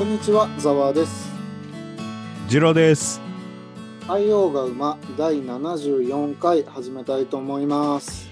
[0.00, 1.28] こんにちは、ざわです。
[2.48, 3.20] ジロです。
[4.00, 8.30] 太陽が馬第74回始めたいと思います。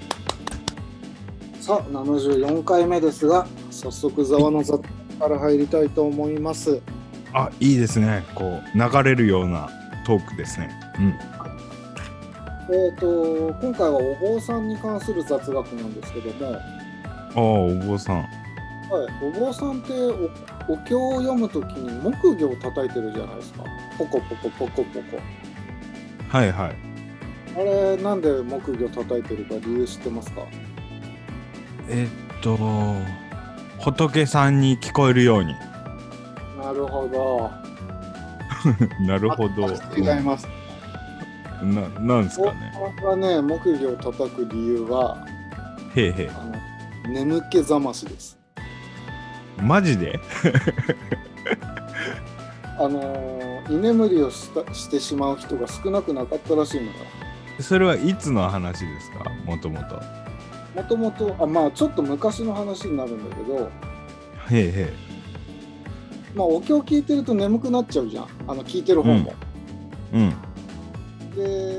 [1.60, 4.82] さあ、74回目ですが、早速ざわの雑談
[5.18, 6.80] から入りたいと思います。
[7.34, 8.25] あ、いいですね。
[8.35, 9.69] こう流れるような
[10.07, 10.71] トークですね。
[10.98, 12.75] うん。
[12.75, 16.61] えっ、と、今回はお坊さんに関する雑学なんですけども、はい、あ
[17.37, 18.27] あ、お坊さん。
[19.23, 23.64] お坊さんっておお経を読むときに木魚を叩いてるじゃないですか。
[23.96, 25.18] ポコポコポコポコ。
[26.29, 26.76] はいはい。
[27.57, 30.43] あれ、なんで木魚叩いてるか理由知ってますか？
[31.89, 32.56] えっと、
[33.81, 35.55] 仏さんに聞こえるように。
[36.62, 37.50] なるほど。
[39.06, 39.69] なるほど。
[39.97, 40.47] 違います。
[41.62, 42.73] うんな、なんですかね。
[42.78, 45.17] 僕はね、木魚を叩く理由は、
[45.97, 46.45] へえへあ
[47.09, 48.38] の眠気覚ましです。
[49.58, 49.62] え。
[49.62, 50.19] マジで？
[52.78, 56.92] あのー居眠りをしたしてしまう人が少なくなかったらしいのよ。
[57.61, 59.25] それはいつの話ですか？
[59.45, 60.01] もともと。
[60.75, 63.61] もともと、あまあちょっと昔の話になるんだけど、へ
[64.53, 64.92] えへ
[66.34, 68.27] まあお経聞いてると眠くなっちゃうじゃん。
[68.47, 69.34] あの聞いてる本も。
[70.14, 70.19] え。
[70.19, 70.34] うん。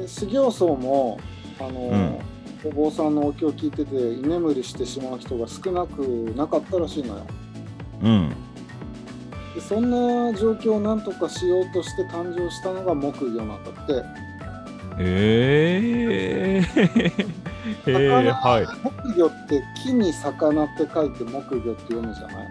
[0.04, 1.20] で、修行僧も、
[1.60, 2.20] あのー
[2.66, 6.02] お坊さんのお経を聞いてて居眠りしてしまう人が少なく
[6.36, 7.26] なかったらしいのよ。
[8.02, 8.30] うん。
[9.56, 14.04] でそんな状況をなんとかしようとして誕生したのが木魚なんだって
[15.00, 16.82] ええ
[17.88, 18.66] へえ、 はい。
[18.84, 22.48] 木魚って木に魚って書いて木魚って読むじゃない？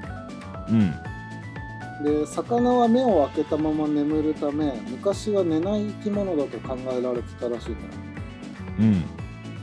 [0.70, 0.94] うん。
[2.20, 7.82] で魚は目を開けたまま眠るため昔は寝ない生き物だと考えられてたらしいのよ
[8.80, 9.02] うん。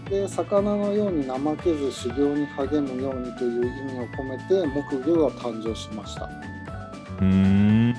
[0.10, 7.96] で魚のように怠けず修行に励むようにという意味を込めて木魚が誕生しましたうーん。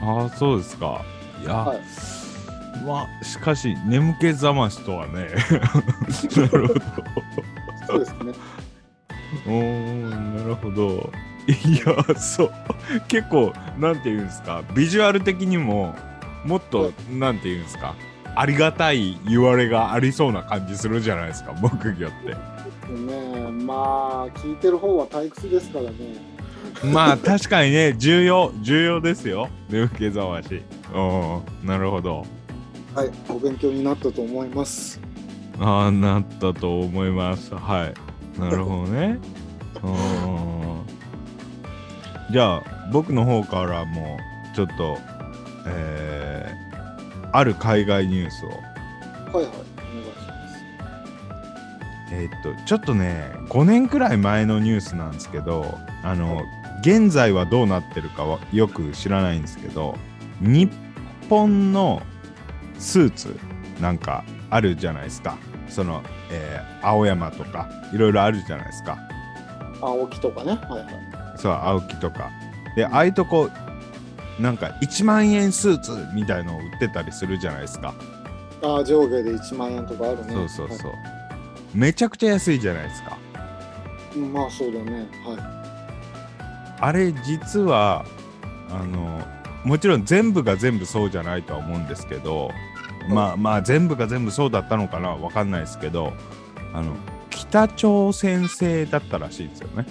[0.00, 1.04] ああ、そうですか。
[1.42, 1.80] いや、はい
[2.86, 5.28] まあ、しかし、眠気覚ましとはね。
[6.36, 6.80] なるほど。
[7.86, 8.32] そうですね
[9.46, 11.10] おー、なるほど。
[11.48, 12.52] いや、そう。
[13.08, 15.94] 結構、なんていうんですか、ビジュアル的にも、
[16.44, 17.94] もっはと、なんていうんですか、
[18.34, 22.34] ありがたい言われがありそうな感じするじゃないですか、木魚って。
[22.88, 26.38] ねえまあ聞いてる方は退屈ですからね。
[26.92, 29.48] まあ確かにね 重要重要ですよ。
[29.68, 30.62] 眠気覚まし。
[30.94, 32.24] うんなるほど。
[32.94, 35.00] はいお勉強になったと思います。
[35.60, 37.54] ああなったと思います。
[37.54, 37.92] は
[38.36, 38.40] い。
[38.40, 39.18] なるほどね。
[39.82, 40.58] うん
[42.30, 42.62] じゃあ
[42.92, 44.18] 僕の方からも
[44.54, 44.98] ちょっと
[45.66, 46.67] えー、
[47.32, 48.48] ある海外ニュースを。
[48.48, 48.64] はいはい。
[49.34, 49.52] お願いし
[50.28, 52.12] ます。
[52.12, 56.42] えーっとちょっとね5年くらい前のニュースなんですけどあの
[56.80, 59.96] 現在はどうなってるかはよく知らないんですけど
[60.40, 60.70] 日
[61.28, 62.02] 本の
[62.78, 63.38] スーツ
[63.80, 65.36] なんかあるじゃないですか。
[65.68, 68.96] その、えー青山とかいろいろあるじゃないですか。
[69.82, 70.52] 青木とかね。
[70.52, 70.94] はいはい。
[71.36, 72.30] そう青木とか。
[72.76, 73.50] でああいうとこ
[74.38, 77.94] なんか1万円スーツみたいのを売ってたりするじゃないですか、
[78.62, 80.32] ああ上下で1万円とかあるね。
[80.32, 80.92] そうそうそう、
[81.74, 83.10] めちゃくちゃ安いじゃないですか。
[83.10, 85.06] はいまあそうだね。
[85.24, 88.04] はあれ実は
[88.70, 89.20] あの
[89.64, 92.50] もちろん全部が全部そうじゃないとは思うんですけど、
[93.10, 96.12] まあまあ全部が全部そうだったのかなわかんないですけど
[96.72, 96.94] あの
[97.30, 99.86] 北朝鮮製だったらしいですよね。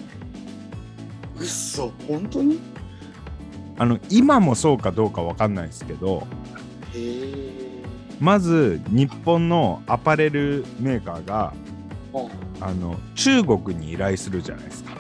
[1.38, 2.60] いうっそ本当に？
[3.78, 6.28] あの今もそうかどうかわかんないですけど
[8.20, 11.54] まず日本のアパレルメーカーが
[12.60, 14.96] あの中国に依頼するじゃないですか。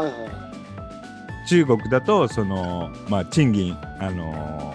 [0.00, 0.46] はいは
[1.48, 4.74] 中国だとそのまあ賃金あの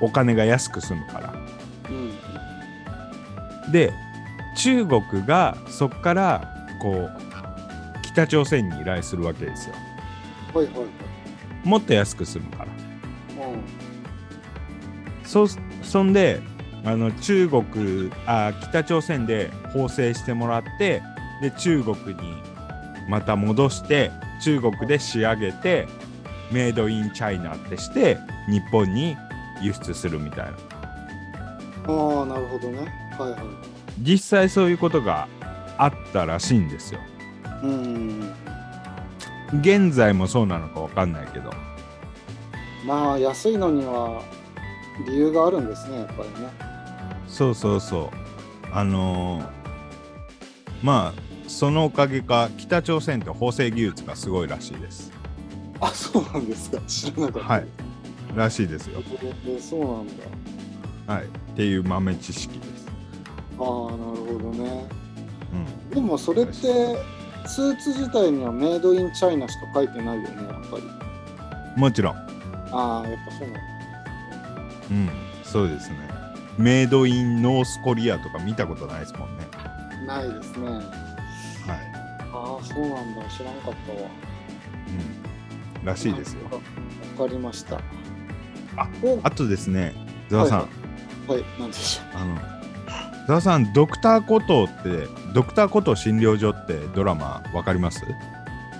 [0.00, 1.28] お金が安く済むから。
[1.90, 1.94] い
[3.66, 3.72] うん。
[3.72, 3.92] で
[4.56, 9.74] 中国がそこからこう北朝鮮に依頼するわけですよ。
[10.54, 11.11] はいはいはい
[11.64, 12.66] もっと安く済むから。
[12.66, 12.68] う
[13.52, 13.82] ん。
[15.24, 15.46] そ
[15.82, 16.40] そんで
[16.84, 21.02] あの中国あ北朝鮮で縫製してもらって
[21.40, 22.42] で中国に
[23.08, 24.10] また戻して
[24.42, 25.86] 中国で仕上げて
[26.50, 29.16] メイドインチャイナってして日本に
[29.60, 30.52] 輸出するみたいな。
[31.88, 32.78] ああなるほどね。
[33.18, 33.40] はいはい。
[34.00, 35.28] 実際そういうことが
[35.78, 37.00] あったらしいんですよ。
[37.62, 38.41] うん
[39.60, 41.52] 現在もそうなのかわかんないけど。
[42.86, 44.22] まあ安いのには
[45.06, 46.50] 理由があるんですねやっぱりね。
[47.28, 48.16] そうそうそう。
[48.72, 49.46] あのー
[50.82, 55.12] まあそのおかげか北朝鮮って縫製技術がすごいらしいです。
[55.80, 56.80] あそうなんですか。
[56.86, 57.48] 知らなかった。
[57.48, 57.66] はい。
[58.34, 59.02] らしいですよ。
[59.46, 60.06] えそうなん
[61.06, 61.14] だ。
[61.14, 61.24] はい。
[61.24, 62.86] っていう豆知識です。
[63.58, 64.88] ああなるほどね。
[65.52, 65.90] うん。
[65.90, 66.96] でもそれって
[67.46, 70.82] スーツ自体にはメイドインチャイナしか書いてないよねやっぱり。
[71.76, 72.16] もちろん。
[72.70, 73.60] ああやっぱそうなんだ。
[74.90, 75.10] うん
[75.44, 75.96] そうですね。
[76.58, 79.46] メイドインノースコリアとか見たことないですもんね。
[80.06, 80.66] ないですね。
[80.68, 80.82] はい。
[82.32, 83.24] ああそうなんだ。
[83.28, 84.08] 知らんかったわ。
[85.80, 85.84] うん。
[85.84, 86.40] らしいですよ。
[87.18, 87.76] わかりました。
[88.76, 89.20] あお。
[89.22, 89.94] あとですね
[90.28, 90.66] ざわさん、は
[91.28, 91.44] いはい。
[91.60, 92.61] なんでしょあの
[93.26, 98.04] ざわさんドクターコトーってドクターコトー診療所ってドラマわかります？
[98.04, 98.08] う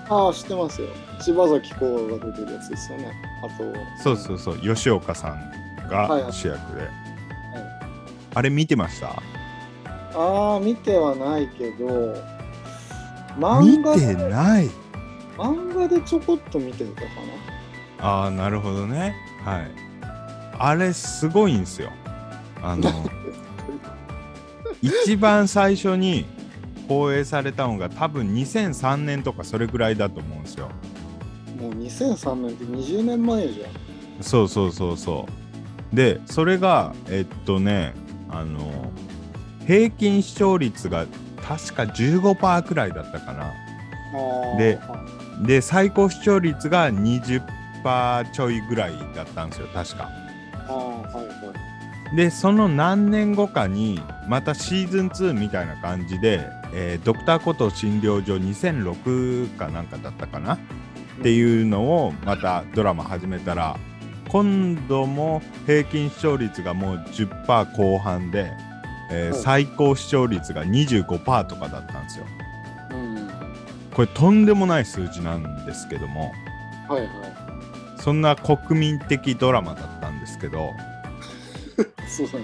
[0.09, 0.89] ああ知ってますよ。
[1.21, 3.13] 千葉崎公が出てるやつですよね。
[3.41, 3.73] あと
[4.03, 4.57] そうそうそう。
[4.57, 6.33] 吉岡さんがはいはい。
[6.33, 6.89] 主役で、
[8.35, 9.15] あれ見てました？
[10.15, 12.15] ああ見てはないけど
[13.37, 14.69] 見漫画てない。
[15.37, 17.07] 漫画でちょこっと見てたか
[17.99, 19.15] ああなるほどね。
[19.45, 19.71] はい。
[20.59, 21.91] あれすごいんですよ。
[22.61, 22.91] あの
[24.83, 26.25] 一番最初に
[26.89, 30.69] 放映されたのが多分2003年とかそれぐらいだと思うんですよ。
[31.57, 33.67] なもう2003年って20年前じゃ
[34.19, 34.23] ん。
[34.23, 35.25] そうそうそうそ
[35.91, 35.95] う。
[35.95, 37.93] でそれがえっとね
[38.29, 38.91] あの
[39.65, 41.05] 平均視聴率が
[41.41, 43.53] 確か15%くらいだったかな。
[44.57, 45.05] では
[45.45, 50.09] で最高視聴率が20%ちょいぐらいだったんですよ確か。
[50.67, 51.72] あーはいはい
[52.15, 60.55] でその何年後かにまたシーズン2みたいな感じで、えードクターコトー診療所2006かなんかだったかな？
[60.55, 60.57] っ
[61.23, 63.77] ていうのをまたドラマ始めたら
[64.29, 68.51] 今度も平均視聴率がもう10%後半で、
[69.11, 72.25] えーはい最高視聴率が25%とかだったんですよ。
[72.91, 73.29] うん。
[73.93, 76.31] これとんでもない数字なんですけども。
[76.87, 77.09] はいはい。
[77.97, 80.71] そんな国民的ドラマだったんですけど、
[82.07, 82.43] そうなんですね。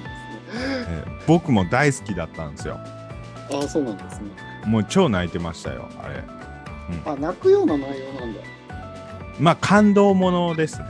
[0.54, 2.80] えー僕も大好きだったんですよ。
[2.80, 4.30] ああそうなんですね。
[4.66, 6.24] もう超泣いてましたよあれ。
[7.06, 8.40] あ泣くような内容なんだ。
[9.40, 10.86] まあ感動ものですね。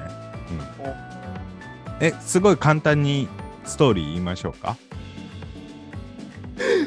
[1.99, 3.27] えすごい簡単に
[3.65, 4.77] ストーリー言いましょうか？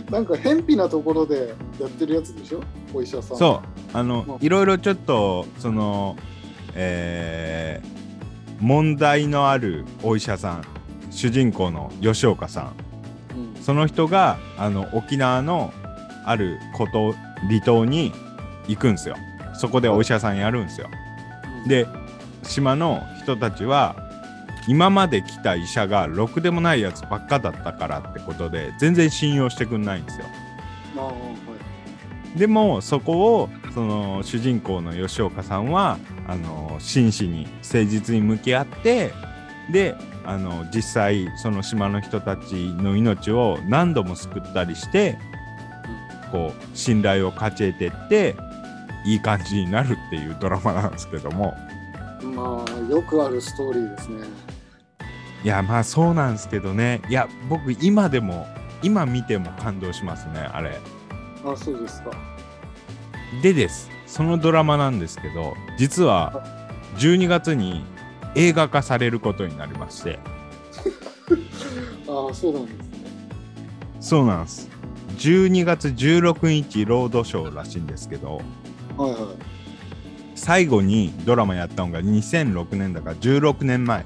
[0.10, 2.60] なんか偏僻なところでやってるやつでしょ？
[2.94, 3.36] お医者さん。
[3.36, 3.62] そ
[3.94, 3.98] う。
[3.98, 6.16] あのうんいろいろちょっとその
[6.74, 7.92] えー
[8.60, 10.64] 問題のあるお医者さん
[11.12, 12.74] 主人公の吉岡さん。
[13.36, 15.72] う、うん、その人があの沖縄の
[16.24, 17.12] あること
[17.48, 18.12] 離島に
[18.68, 19.16] 行くんですよ。
[19.54, 20.88] そこでお医者さんやるんですよ。
[21.66, 21.86] で
[22.42, 23.96] 島の人たちは
[24.68, 30.26] 今まで来た医者がろくでもないやつばっかだったからってことで全然信用してくんないんですよ。
[30.96, 31.12] は
[32.36, 32.38] い。
[32.38, 39.12] でもそこをその主人公の吉岡さんはあの真摯に誠実に向き合って
[39.70, 39.94] で
[40.24, 45.18] あの実際その島の人たちの命を何度も救ったりして
[46.30, 48.36] こう信頼を勝ち得てって
[49.04, 51.54] いい感じになるっていうドラマなんですけども。
[52.22, 54.20] まあよくあるストーリーですね。
[55.44, 57.02] いやまあそうなんですけどね。
[57.08, 58.46] いや僕今でも
[58.82, 60.78] 今見ても感動しますねあれ。
[61.44, 62.10] あそうですか。
[63.42, 63.90] でです。
[64.06, 66.44] そのドラマなんですけど実は
[66.96, 67.82] 12月に
[68.34, 70.18] 映画化されることになりまして。
[72.08, 72.92] ああそうなんですね。
[74.00, 74.68] そうなんです。
[75.18, 78.40] 12月16日ロードショーらしいんですけど。
[78.96, 79.20] はいはい。
[80.34, 84.04] 最後にドラマやったのが2006年だから16年前。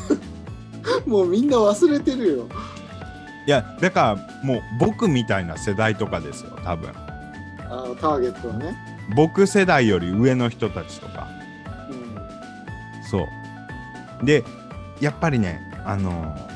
[1.06, 2.46] もうみんな忘れてるよ。
[3.46, 6.90] いやだからもう僕みたいな世代とかですよ多分。
[7.70, 8.76] あーターゲットはね。
[9.14, 11.27] 僕世代より上の人たちとか。
[11.27, 11.27] うん
[13.10, 13.28] そ
[14.22, 14.26] う。
[14.26, 14.44] で
[15.00, 16.48] やっぱりねあのー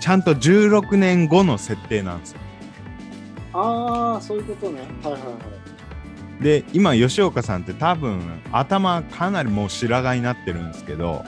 [0.00, 2.38] ちゃんと16年後の設定なんですよ。
[3.54, 4.82] ああそういうことね。
[5.02, 5.28] はいはいは
[6.40, 6.42] い。
[6.42, 8.20] で今吉岡さんって多分
[8.52, 11.24] 頭かなりもう白髪になってるんですけど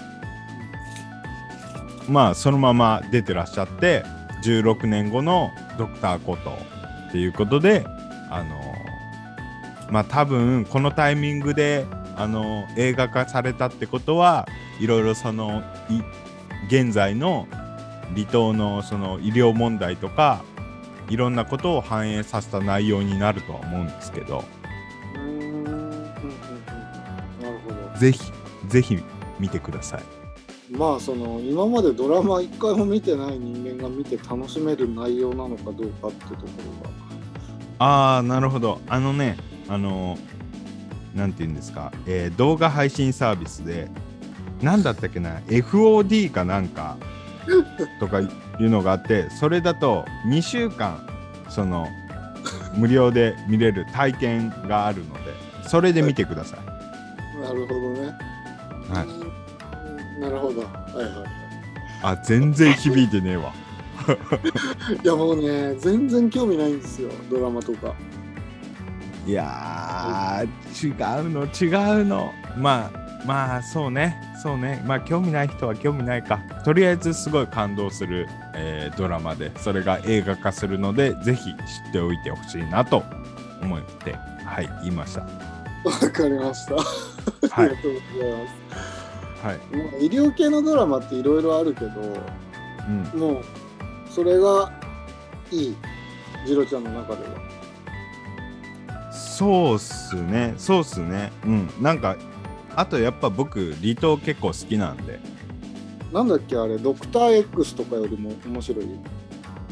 [2.09, 4.05] まあそのまま出てらっしゃって
[4.45, 7.87] 16年後のドクターコトーっていうことで
[8.31, 8.75] あの
[9.91, 11.87] まあ多分このタイミングで
[12.17, 14.49] あの映画化されたってことは
[14.81, 16.01] いろいろそのい
[16.69, 17.47] 現在の
[18.15, 20.43] 離島のその医療問題とか
[21.09, 24.45] いろんなことを反映させた内容になるとは思うんですけど。
[25.15, 25.91] うーんうんうんうん
[27.43, 28.33] なるほどぜひ
[28.69, 28.99] ぜひ
[29.39, 30.03] 見てください。
[30.71, 36.41] まあその今までドラマ一回も見てない人間が見て楽しめる内容なのかどうかってとこ
[36.83, 36.91] ろ
[37.79, 38.81] ああなるほど。
[38.89, 39.37] あのね
[39.69, 40.36] あのな
[41.25, 43.89] んて言うんですか、えー動画配信サービスで、
[44.61, 46.97] なんだったっけな、FOD かなんか
[48.01, 51.07] とかいうのがあって、それだと2週間、
[51.49, 51.89] その、
[52.77, 55.21] 無料で見れる体験があるので、
[55.69, 57.41] それで見てください。
[57.41, 58.13] なるほどね。
[58.89, 60.63] はいうんなるほど。
[60.63, 61.29] はいはいはい。
[62.03, 63.53] あ、全然響いてねえわ。
[65.03, 67.95] いやもうね、全然興味ないんですよ、ドラマとか。
[69.27, 72.33] いやー、違うの、違うの。
[72.57, 74.83] まあ、まあ、そうね、そうね。
[74.87, 76.39] まあ、興味ない人は興味ないか。
[76.65, 83.03] とりあえず、すごい感動する、えードラマで、それが映画化するので、ぜひ知っておいてほしいなと
[83.61, 84.15] 思って、
[84.45, 85.23] はい、言いました。
[85.23, 85.29] わ
[86.13, 86.75] かりました。
[86.75, 86.79] あ
[87.51, 89.47] はいりがとうございます。
[89.47, 89.77] はい。
[89.77, 91.91] もう医療系のドラマっていろいろあるけど、
[92.89, 93.21] うん。
[93.21, 93.45] もう
[94.09, 94.73] それが
[95.51, 95.77] いい、
[96.47, 97.46] ジロちゃんの中では。
[99.39, 101.31] そうっすね、そうっすね。
[101.45, 101.69] うん。
[101.81, 102.17] なんか、
[102.75, 105.21] あとやっぱ僕、離島結構好きなんで、
[106.13, 108.87] なんだっけあれ、ドクター X とかよりも面白い？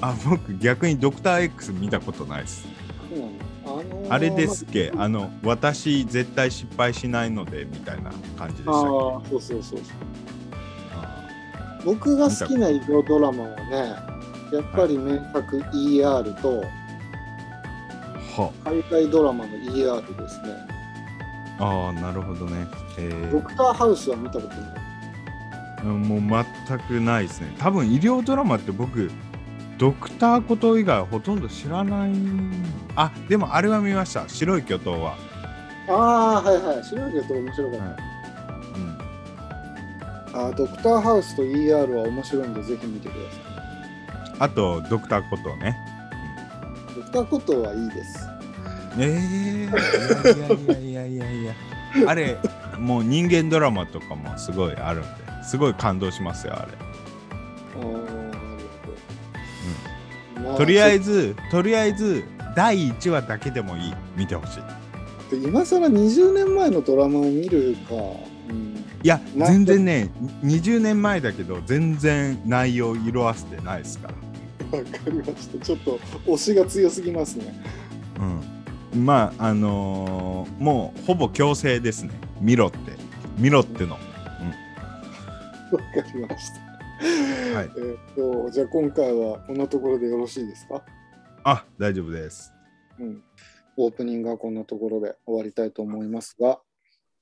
[0.00, 2.66] あ、僕、逆にドクター X 見たことないっす。
[3.10, 3.32] そうなの
[3.66, 9.78] あのーあれですっけ、あの、私絶対失敗しないので、みたいな感じでしたっああそうそうそうそう。
[10.92, 11.28] あ
[11.84, 13.76] 僕が好きな医療ドラマはね、
[14.52, 16.64] やっぱり名作 ER とーは
[18.64, 20.48] 海外ドラマの ER ですね。
[21.58, 22.66] ああ、なるほどね。
[22.98, 24.58] えドクターハウスは見たことない。
[25.82, 27.54] ー、もう全くないですね。
[27.58, 29.10] 多分医療ドラマって僕、
[29.78, 32.12] ドクターこと以外ほとんど知らない。
[32.96, 34.28] あ、でもあれは見ました。
[34.28, 35.16] 白い巨頭は。
[35.88, 36.84] ああ、はいはい。
[36.84, 37.84] 知らんけど面白かった。
[37.84, 37.96] はい
[38.74, 38.98] うん。
[40.46, 43.38] あードクターハウスと ER は面白いんで、ぜひ見てくださ
[44.40, 45.93] あと、ドクターことね。
[46.94, 47.00] い。
[47.00, 48.28] ドクターコトーはいいです。
[48.98, 49.74] ええ
[50.30, 51.54] いやいやいやいやいや。
[52.06, 52.38] あれ、
[52.78, 55.08] もう人間ドラマとかもすごいあるんで、
[55.44, 56.72] すごい感動しますよ、あれ。
[57.76, 57.96] あーなる
[60.36, 60.50] ほど。
[60.50, 62.24] まとりあえず、ず、とりあえず、
[62.56, 63.94] 第1話だけでもいい。
[64.16, 64.62] 見てほしい。
[65.44, 67.94] 今更20年前のドラマを見るか。
[68.48, 70.10] うん、いや、全然ね、
[70.44, 74.14] 20年前だけど、全然内容色あせてないですから。
[74.76, 75.64] わかりました。
[75.64, 77.54] ちょっと推しが強すぎますね。
[78.94, 79.04] うん。
[79.04, 82.12] まあ、あのーもうほぼ強制ですね。
[82.40, 82.78] 見ろって。
[83.38, 83.94] 見ろっての。
[83.94, 84.06] わか
[86.14, 86.64] りました。
[87.56, 90.84] はいえーっと、じゃあ今回はこんなところでよろしいですか？
[91.42, 92.52] あ、大丈夫です。
[92.98, 93.22] うん。
[93.76, 96.60] オープニングはこんなところで終わりたいと思いますが、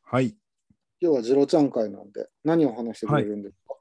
[0.03, 0.37] はい。
[1.01, 3.75] 今日はジロちゃん会なんで、何を話してくれるんですか、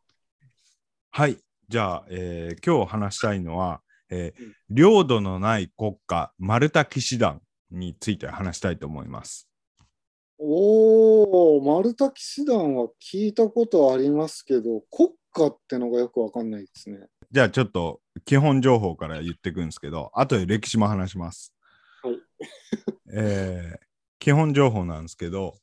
[1.12, 1.38] はい。
[1.72, 9.48] じゃあ、えー今日話したいのは、えーうん領土のない国家、マルタ騎士団について話したいと思います。
[10.38, 17.08] おー、マルタ騎士団は聞いたことありますけど、国家ってのがよくわかんないですね。
[17.32, 21.54] じゃあ、ちょっと基本情報から言っていくんですけど、後で歴史も話します。
[22.04, 22.16] はい
[23.14, 23.80] えー
[24.20, 25.56] 基本情報なんですけど、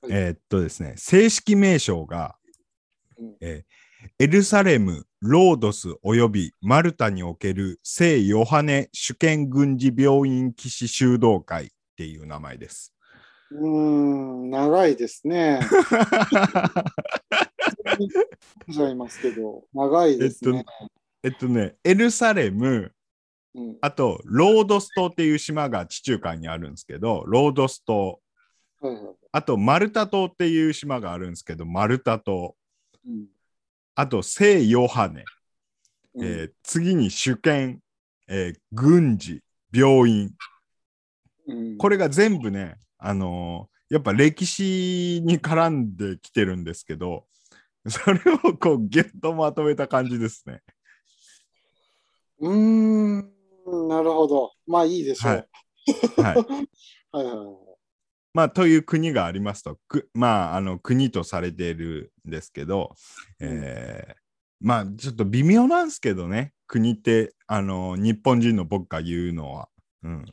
[0.00, 2.36] はいえーっとですね、正式名称が、
[3.18, 3.64] うんえー
[4.20, 12.94] エルサレム、ロードスおよびマルタにおける聖ヨハネ主権軍事病院騎士修道会っていう名前です。
[13.50, 15.58] うーん、長いですね。
[18.68, 20.64] じゃいますけど、長いですね。
[21.24, 22.92] えっとね、エルサレム、
[23.56, 28.20] うん、あと、ロードス島っていう島が地中海にあるんですけど、ロードス島、
[28.80, 32.54] はいはいあと、マルタ島っていう島があるんですけど、マルタ島、
[33.04, 33.26] うん
[34.00, 35.24] あと、聖ヨハネ、
[36.14, 36.24] うん。
[36.24, 37.80] えー次に主権、
[38.28, 40.30] えー軍事、病院、
[41.48, 41.78] うん。
[41.78, 47.24] これが全部ね、あのーやっぱ歴史に絡んできてるんですけど、
[47.88, 50.60] それをこうギュッとまとめた感じですね。
[52.38, 54.52] うーん、なるほど。
[54.66, 55.32] まあいいでしょう。
[55.32, 55.46] はい。
[56.22, 56.36] はい。
[57.10, 57.67] はいはいはい
[58.38, 62.94] まあ、という国がありますと、くまあ、あの国とされているんですけど、
[63.40, 64.14] えー
[64.60, 69.68] まあ、ちょっと微妙なんですけどね、国って、あの日本人の僕が言うのは。
[70.04, 70.24] うん、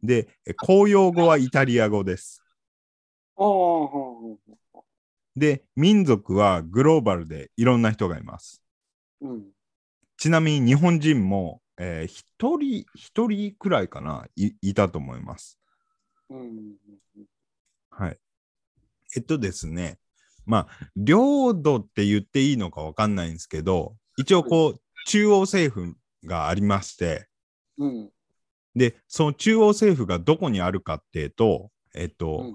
[0.00, 2.40] で、え公用語はイタリア語です。
[5.34, 8.62] で、民族はグローバルでいろんな人がいます。
[9.20, 9.42] うん
[10.16, 15.59] ちなみに日本人も、えー、一人、一人くらいかな、いいたと思います。
[16.30, 16.76] うん
[17.90, 18.18] はい。
[19.16, 19.98] えっとですね、
[20.46, 27.26] まあ、領土って言っていいのかわかんないんですけど、一応こう、中央政府がありまして、
[27.78, 28.10] うん
[28.76, 32.54] で、その中央政府がどこにあるかっていうと、えっと、うん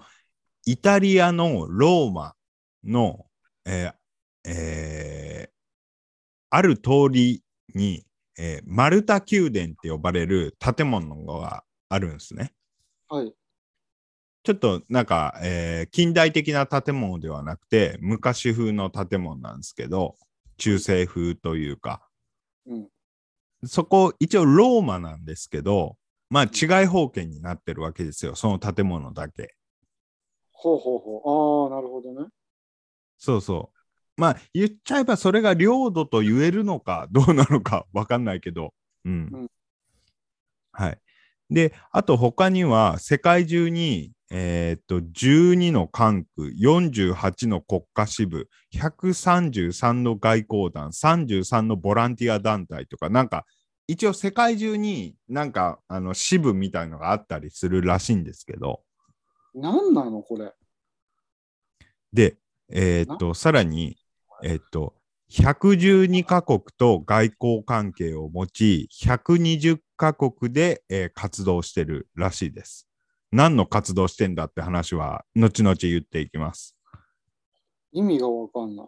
[0.68, 2.34] イタリアのローマ
[2.84, 3.28] の、
[3.66, 5.56] えーえー
[6.50, 7.44] ある通り
[7.76, 8.04] に、
[8.40, 12.52] えーマルタ宮殿って呼ばれる建物があるんですね。
[13.10, 13.34] はい。
[14.46, 20.16] ちょっとなんか、えー近代的な建物ではなくて昔風の建物なんですけど
[20.58, 22.08] 中世風というか
[22.68, 22.88] うん。
[23.66, 25.98] そこ一応ローマなんですけど
[26.30, 29.56] まあ違い方権になってるわけですよその建物だけ。
[30.52, 31.74] ほうほうほう。
[31.74, 32.28] ああ、なるほどね。
[33.18, 33.72] そうそ
[34.18, 34.22] う。
[34.22, 38.74] まあ言っちゃえばそれが領土と言えるのかどうなのかわかんないけど。
[39.06, 39.30] うん。
[39.34, 39.48] うん
[40.72, 41.00] はい。
[41.50, 53.46] で、あと他には世界中に、えーっと12の管区、48の国家支部、133の外交団、33のボランティア団体とか、なんか
[53.88, 58.82] 一応世界中になんかあの支部みたいのがあったりするらしいんですけど、
[59.54, 60.52] なんなのこれ？
[62.12, 62.38] で、
[62.70, 63.98] えーっと、さらに、
[64.44, 64.96] えーっと、
[65.30, 72.88] 112カ国と外交関係を持ち、120カ国で、えー活動してるらしいです。
[73.36, 76.74] 何の活動してんだって話は、後々言っていきます。
[77.92, 78.88] 意味がわかんない。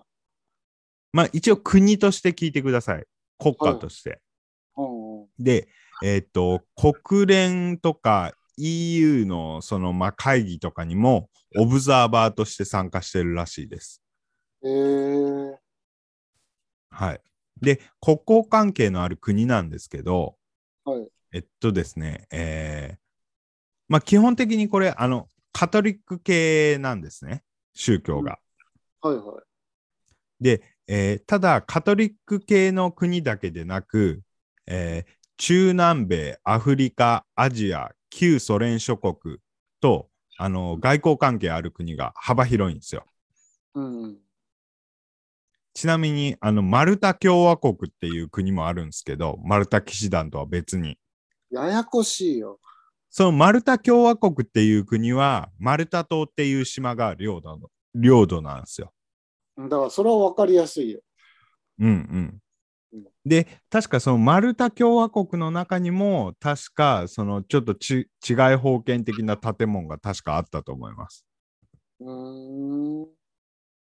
[1.11, 3.05] まあ、一応国として聞いてください。
[3.37, 4.21] 国家として。
[4.77, 5.27] うんうん。
[5.37, 5.67] で、
[6.01, 14.01] えーっと、国連とか EU のその、まあ、会議とかにも、オブザーバーとして参加してるらしいです。
[14.63, 15.55] えー、
[16.89, 17.21] はい。
[17.59, 20.37] で、国交関係のある国なんですけど、
[20.85, 21.07] はい。
[21.33, 23.06] えっとですね、えー
[23.89, 28.39] まあ基本的にこれ、あの、カトリック系なんですね、宗教が。
[29.01, 29.47] はいはい。
[30.39, 34.21] で、えーただ、カトリック系の国だけでなく、
[34.67, 39.37] えー中南米、アフリカ、アジア、旧ソ連諸国
[39.81, 43.05] と、あの、外交関係ある国が幅広いんですよ。
[43.75, 44.21] うんうん。
[45.73, 50.97] ちなみに、あの、マルタ共和国っていう国もあるんですけど、マルタ騎士団とは別に。
[51.49, 52.59] ややこしいよ。
[53.09, 58.91] そのマルタ共和国っていう国は、マルタ島っていう島が領土の領土なんですよ。
[59.57, 60.99] だからそれはわかりやすいよ。
[61.79, 62.41] うんうん
[62.93, 63.03] うん。
[63.25, 71.25] で、確かそのマルタ共和国の中にも、確かそのちょっとち違い封建的な建物が確かあったと思います。
[71.99, 73.07] うーん。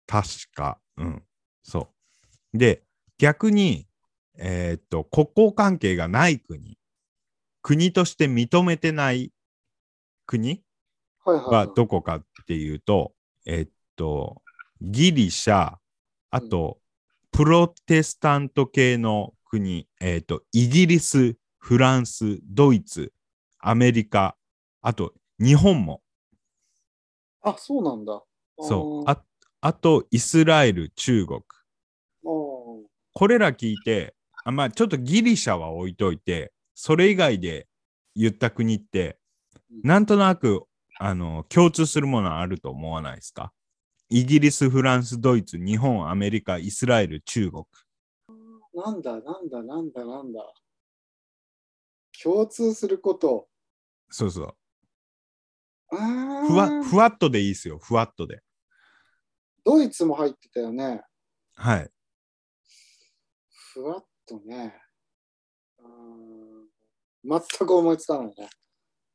[0.07, 0.79] 確か。
[0.97, 1.23] うん。
[1.63, 1.89] そ
[2.53, 2.57] う。
[2.57, 2.83] で、
[3.17, 3.87] 逆に、
[4.37, 6.77] えーっと、国交関係がない国、
[7.65, 9.31] 国として認めてない
[10.27, 10.61] 国
[11.25, 13.13] はどこかっていうと、
[13.47, 14.43] えっと、
[14.81, 15.73] ギリシャ、
[16.29, 16.77] あと、
[17.31, 23.11] プロテスタント系の国、えっと、イギリス、フランス、ドイツ、
[23.57, 24.37] アメリカ、
[24.83, 26.03] あと、日本も、
[27.41, 28.21] あ、そうなんだ。
[28.59, 29.23] そう、ああ
[29.61, 31.41] あと、イスラエル、中国。
[32.21, 37.67] これら聞いて、あまあ、ちょっとギリシャは置いといて、それ以外で
[38.15, 39.17] 言った国って、
[39.83, 40.65] なんとなく、
[40.99, 43.51] あの、共通するものはあると思わないですか？
[44.09, 47.65] イギリス、フランス、ドイツ、日本、アメリカ、イスラエル、中国。
[48.73, 50.53] なんだ、なんだ、なんだ、なんだ。
[52.21, 53.47] 共通すること。
[54.09, 54.55] そうそう。
[55.89, 55.95] ふ
[56.55, 57.79] わ、ふわっとでいいですよ。
[57.79, 58.41] ふわっとで。
[59.63, 61.01] ドイツも入ってたよね。
[61.55, 61.89] はい。
[63.73, 64.79] ふわっとね。
[65.79, 66.44] あー
[67.27, 68.49] 全く思いつかないね。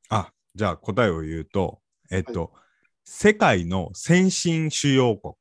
[0.09, 2.53] あ、じゃあ答えを言うと、えっと、
[3.05, 5.35] 世界の先進主要国。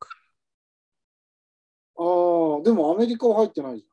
[1.97, 3.85] ああ、でもアメリカは入ってないじ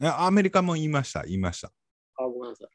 [0.00, 1.72] いやアメリカも言いました、言いました。
[2.18, 2.26] ゃん。
[2.26, 2.68] あ、ごめんなさい。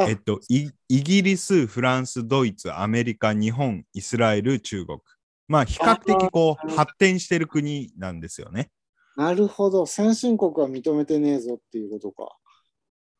[0.00, 4.98] あ、えっと、イイギリス、フランス、ドイツ、アメリカ、日本、イスラエル、中国。
[5.46, 8.70] まあ、比較的こう、発展してる国なんですよね。
[9.16, 9.86] なるほど。
[9.86, 12.37] 先進国は認めてねえぞっていうことか。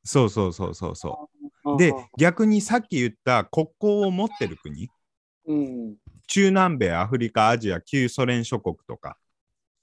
[0.05, 1.29] そうそうそうそうそ
[1.65, 1.77] あう。
[1.77, 4.89] であ、逆にさっき言った国交を持ってる国、
[5.47, 5.97] うん。
[6.27, 9.17] 中南米、アフリカ、アジア、旧ソ連諸国とか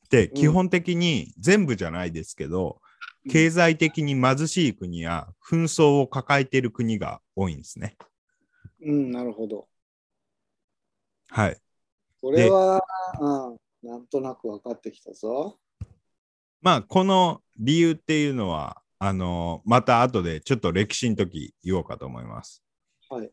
[0.06, 2.80] って、うん基本的に全部じゃないですけど、
[3.30, 7.98] 経済的に貧しい国や紛争を抱えている国が多いんですね。
[8.82, 9.68] うん、なるほど。
[11.30, 11.58] はい。
[12.22, 12.82] これは、
[13.20, 15.58] うん、なんとなく分かってきたぞ。
[16.62, 22.64] まあ、この理由っていうのは、あのまた後でちょっと歴史の時言おうかと思います。
[23.10, 23.32] はい。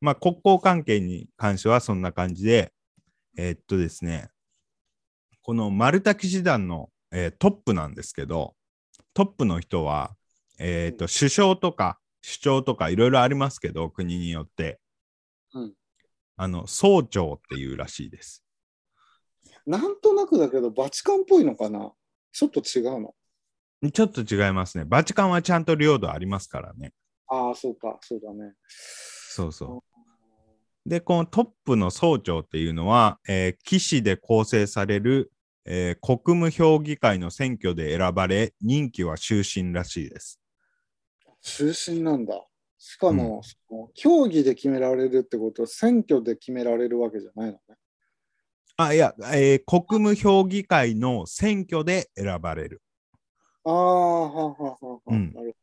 [0.00, 2.72] まあ、国交関係に関してはそんな感じで、
[3.36, 4.30] えーっとですね、
[5.42, 8.54] このマルタ騎士団の、えートップなんですけど、
[9.14, 10.14] トップの人は、
[10.58, 14.80] えーっと首相とか首長とかいろいろありますけど、国によって。
[15.54, 15.74] うん
[16.36, 18.44] あの、総長っていうらしいです。
[19.66, 21.92] なんとなくだけど、バチカンっぽいのかな？
[22.32, 23.14] ちょっと違うの
[23.92, 24.84] ちょっと違いますね。
[24.84, 26.92] バチカンはちゃんと領土ありますからね。
[27.26, 28.54] ああ、そうか、そうだね。
[28.68, 29.82] そうそ
[30.86, 30.88] う。
[30.88, 35.32] で、このトップの総長っていうのは、えー騎士で構成される、
[35.64, 40.40] えー国務評議会の選挙で選ばれ、任期は終身らしいです。
[41.42, 42.46] 終身なんだ。
[42.78, 47.76] しかも、その競技で決められるってことは、選挙で決められるわけじゃないのね。
[48.76, 52.82] あ、いや、えー国務評議会の選挙で選ばれる。
[53.64, 55.56] ああ、はあはあはあはあ、うんなる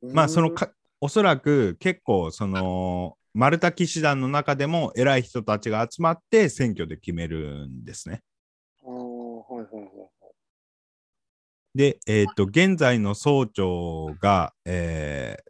[0.00, 0.14] ほど。
[0.14, 0.70] まあ、そのうんか、
[1.00, 8.22] おそらく結構、その、マルタ騎士団の中でも偉い人たちが集まって選挙で決めるんですね。
[8.84, 9.88] ああ、はいはいはい。
[11.74, 15.48] で、えっ、と、現在の総長が、えー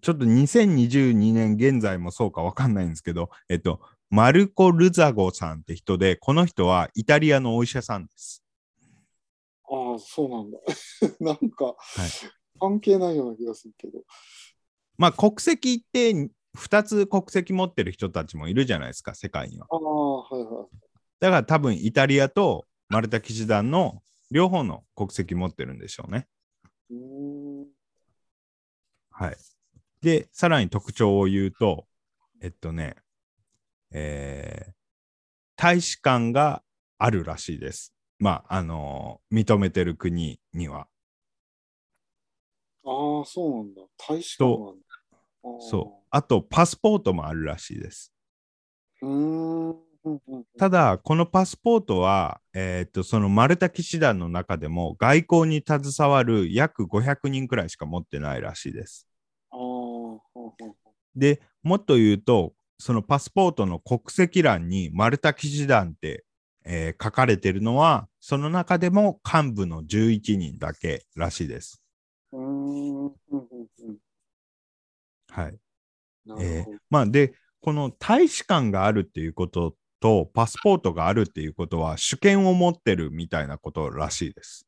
[0.00, 8.42] ちょっと2022年現在もそうかわかんないんですけど、えっ、と、マルコ・ルザゴさんって人で、この人はイタリアのお医者さんです。
[9.70, 10.58] ああ、そうなんだ。
[11.20, 11.76] なんか、はい
[12.60, 14.02] 関係ないような気がするけど。
[14.96, 19.66] まあ、国籍って2つ国籍持ってる人たちもいるじゃないですか、世界には。
[19.70, 20.68] ああ、はいはい。
[21.20, 26.26] だから多分イタリアとマルタ騎士団の両方の国籍持ってるんでしょうね。
[29.10, 29.36] はい。
[30.00, 31.86] で、さらに特徴を言うと、
[32.40, 32.96] えっとね、
[33.92, 34.78] えー
[35.60, 36.62] 大使館が
[36.98, 37.92] あるらしいです。
[38.18, 40.88] まあ、あのー認めてる国には。
[42.84, 43.82] ああ、そうなんだ。
[44.08, 44.84] 大使館なんだ。
[45.60, 46.06] そう。
[46.10, 48.12] あと、パスポートもあるらしいです。
[49.02, 49.78] うーん。
[50.56, 59.06] ただ、このパスポートは、えーっと、そのマルタ騎士団の中でも外交に携わる約500人くらいしか持ってないらしいです。
[61.14, 66.24] で、もっと言うと、そのパスポートの国籍欄にマルタ騎士団って、
[66.70, 71.82] えー書かれてるのは、その中でも幹部の11人だけらしいです。
[75.30, 75.58] はい。
[76.40, 76.78] えー。
[76.90, 84.66] まあ、で、この大使館があるっていうことと、パスポートがあるっていうことは、主権を持ってるみたいなことらしいです。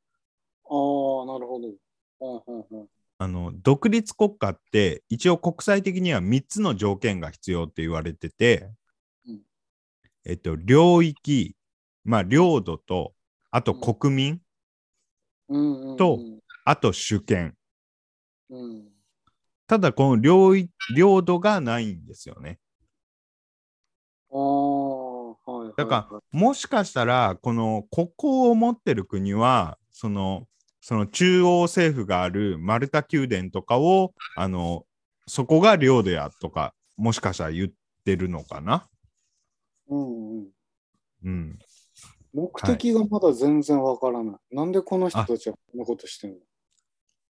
[0.64, 1.68] ああ、なるほど。
[1.68, 2.86] うんうんうん
[3.22, 8.70] あの独立国家って一応国際的には3つの条件が必要って言われてて、
[9.28, 9.40] うん
[10.24, 11.54] えっと、領域、
[12.04, 13.14] まあ、領土と、
[13.50, 14.40] あと国民、
[15.48, 16.20] うんうんうんと
[16.64, 17.56] あと主権。
[18.50, 18.88] うん。
[19.66, 22.58] ただ、この領域領土がないんですよね。
[24.30, 24.38] は
[25.46, 25.74] いはいはい。
[25.76, 30.46] だから、もしかしたら、この国交を持ってる国は、その、
[30.80, 34.86] その中央政府があるマルタ宮殿とかを、あの、
[35.26, 37.68] そこが領土やとか、もしかしたら言っ
[38.04, 38.88] てるのかな。
[39.88, 40.48] うんうん。
[41.24, 41.58] うん。
[42.32, 44.54] 目的がまだ全然わからない。
[44.54, 46.36] なんでこの人たちはこんなことしてんの？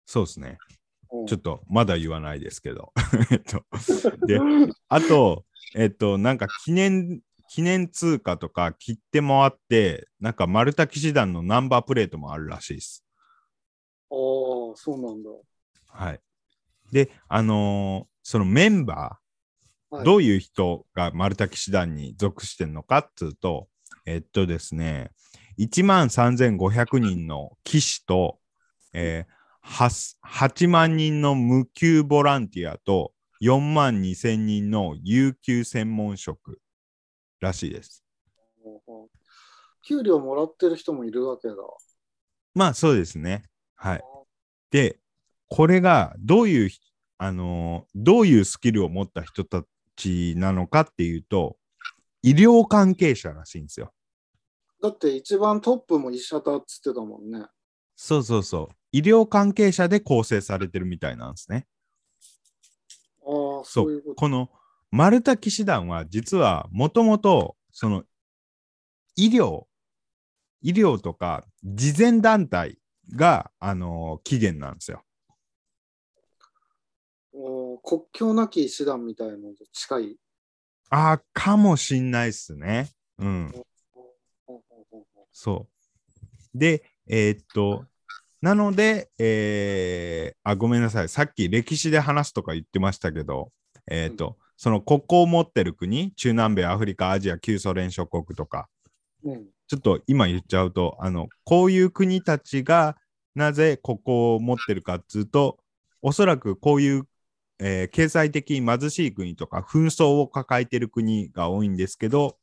[0.06, 0.58] そうですね。
[0.70, 0.74] うん
[1.28, 2.92] ちょっとまだ言わないですけど。
[3.30, 3.64] えっと、
[4.26, 4.40] で、
[4.90, 13.06] あと、えっと、なんか記念、記念通貨とか切手もあって、なんかマルタ騎士団のナンバープレートもあるらしいです。
[14.10, 14.18] ああ、
[14.76, 15.30] そうなんだ。
[15.90, 16.22] はい。
[16.92, 23.68] で、あのーそのメンバー、はいどういう人がマルタ騎士団に属してるのかっつうと、
[24.06, 25.12] えっとですね、
[25.60, 28.40] 1万3500人の騎士と、
[28.94, 36.60] えー、8, 8万人の無給ボランティアと4万2000人の有給専門職
[37.40, 38.04] らしいです。
[38.66, 39.08] うん
[39.86, 41.56] 給料もらってる人もいるわけだ。
[42.56, 43.44] まあそうですね。
[43.76, 44.02] はい。
[44.72, 44.98] で、
[45.50, 46.70] これがどういう、
[47.18, 49.64] あのーどういうスキルを持った人た
[49.96, 51.58] ちなのかっていうと、
[52.24, 53.94] 医療関係者らしいんですよ。
[54.82, 57.46] だって一番トップも医者だっつってたもんね。
[57.96, 58.76] そうそうそう。
[58.92, 61.68] 医療関係者で構成されてるみたいなんですね。
[63.26, 64.06] ああ、そそういうこ。
[64.08, 64.12] と。
[64.12, 64.50] うこの
[64.92, 68.04] マルタ騎士団は実はもともとその
[69.16, 69.66] 医療、
[70.62, 72.78] 医療とか慈善団体
[73.16, 75.04] が、あのー起源なんですよ。
[77.34, 80.18] お国境なき医師団みたいなのと近い。
[80.96, 82.92] ああ、かもしんないっすね。
[83.18, 83.28] うん。
[83.28, 83.64] うんうんうん
[85.32, 85.68] そ
[86.54, 86.58] う。
[86.58, 87.86] で、えーっと、
[88.44, 91.10] なので、えーあ、ごめんなさい。
[91.10, 93.52] さっき歴史で話すとか言ってましたけど、
[93.90, 98.70] えーっと、その国交を持ってる国、中南米、アフリカ、アジア、旧ソ連諸国とか、
[99.24, 102.96] うんちょっと今言っちゃうと、あの、こういう国たちが
[103.34, 105.58] なぜ国交を持ってるかっつうと、
[106.04, 107.08] おそらくこういう、
[107.66, 112.38] えー経済的に貧しい国とか紛争を抱えている国が多いんですけど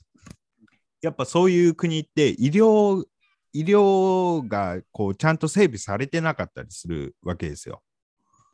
[1.03, 3.05] やっぱそういう国って医療
[3.53, 7.83] 医療がこうちゃんと整備されてなかったりするわけですよ。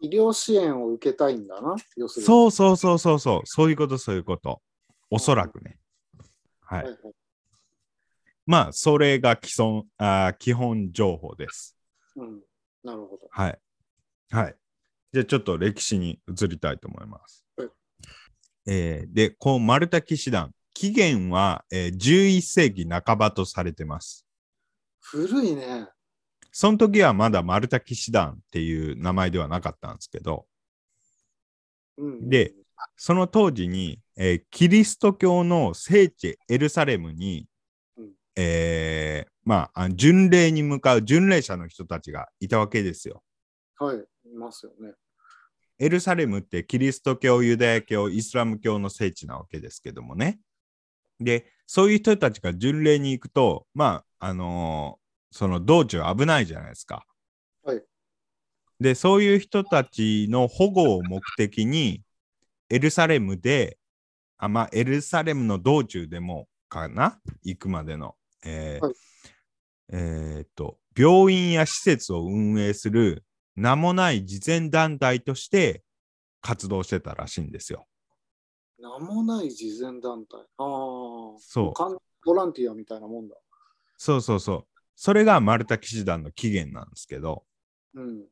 [0.00, 2.26] 医療支援を受けたいんだな、要するに。
[2.26, 4.60] そうそうそうそうそうそういうことそういうこと
[5.10, 5.78] おそらくね。
[6.60, 6.96] ははいい。
[8.46, 11.76] まあそれが基本あー基本情報です。
[12.16, 12.40] うん。
[12.82, 13.28] なるほど。
[13.30, 13.58] はい。
[14.30, 14.56] はい。
[15.16, 17.42] じゃあちょっと歴史に移りたいと思います。
[17.56, 17.68] はい
[18.66, 24.26] えーで、こうマルタ騎士団、起源は、えー11世紀半ばとされてます。
[25.00, 25.88] 古いね。
[26.52, 30.46] その時はまだマルタ騎士団っていう名前ではなかったんですけど、
[31.96, 32.52] うん、で、
[32.96, 37.48] その当時に、えーキリスト教の聖地エルサレムに、
[37.96, 43.22] うんえーまあ、あ巡礼に向かう巡礼者の人たちがいたわけですよ。
[43.78, 44.92] はい、いますよね。
[45.78, 50.40] エルサレムってキリスト教、ユダヤ教、イスラム教の聖地なわけですけどもね。
[51.20, 57.04] で、そういう人たちが巡礼に行くと、まあ、あのーその道中危ないじゃないですか。
[57.62, 57.82] はい。
[58.80, 62.00] で、そういう人たちの保護を目的に、
[62.70, 63.76] エルサレムで、
[64.38, 67.20] あまあ、エルサレムの道中でもかな？
[67.42, 68.14] 行くまでの。
[68.46, 68.94] えーはい
[69.92, 73.22] えーっと、病院や施設を運営する
[73.56, 75.82] 名もない慈善団体として
[76.40, 77.86] 活動してたらしいんですよ。
[78.78, 80.36] 名もない慈善団体。
[80.38, 81.38] ああ。
[81.38, 83.36] そうボランティアみたいなもんだ。
[83.96, 84.66] そうそうそう。
[84.96, 87.44] それがマルタ騎士団の起源なんですけど、
[87.94, 88.24] うん。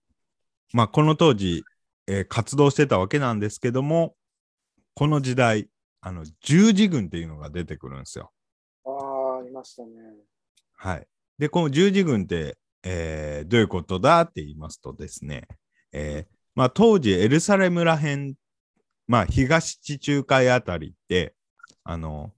[0.72, 1.62] まあ、この当時、
[2.06, 4.16] えー活動してたわけなんですけども、
[4.94, 5.68] この時代、
[6.00, 8.30] あの十字軍っていうのが出てくるんですよ。
[8.84, 9.90] ああ、いましたね。
[10.74, 11.06] はい。
[11.38, 15.49] で、この十字軍って、えーどういうことだって言いますとですね、
[15.92, 18.35] えーまあ、当時エルサレムらへん、
[19.07, 21.35] まあ、東地中海あたりって、
[21.83, 22.33] あの、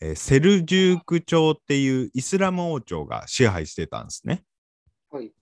[0.00, 4.42] えーセルジューク朝っていうイスラム王朝が支配してたんですね。
[5.10, 5.32] はい。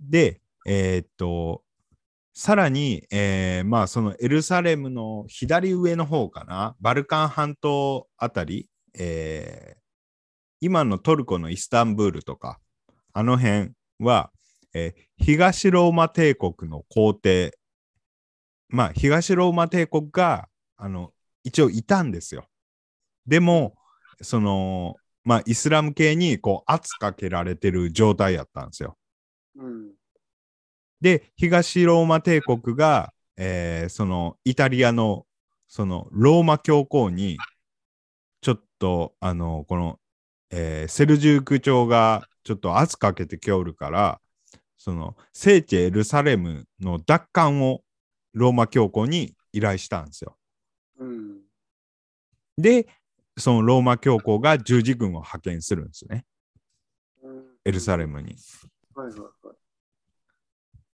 [0.00, 1.62] で、えーっと、
[2.32, 9.83] さらに、えーまあ、そのエルサレムの左上の方かな、バルカン半島あたり、えー
[10.60, 12.58] 今のトルコのイスタンブールとか、
[13.12, 14.30] あの辺は、
[14.74, 17.56] えー東ローマ帝国の皇帝、
[18.68, 21.12] まあ、東ローマ帝国が、あの、
[21.44, 22.48] 一応いたんですよ。
[23.26, 23.76] でも、
[24.20, 28.98] その、まあ、イスラム系に、こう、圧かけられてる状態やったんですよ。
[29.56, 29.92] うん。
[31.00, 35.26] で、東ローマ帝国が、えーそのイタリアの
[35.68, 37.36] そのローマ教皇に、
[38.42, 39.98] ちょっと、あの、この、
[40.56, 44.20] えーセルジューク朝がちょっと圧かけてきおるから、
[44.78, 47.82] その聖地エルサレムの奪還を
[48.34, 50.36] ローマ教皇に依頼したんですよ。
[50.98, 51.40] うん。
[52.56, 52.86] で、
[53.36, 56.24] そのローマ教皇が十字軍を派遣するんですね、
[57.22, 58.36] うんエルサレムに。
[58.94, 59.56] はいはいはい。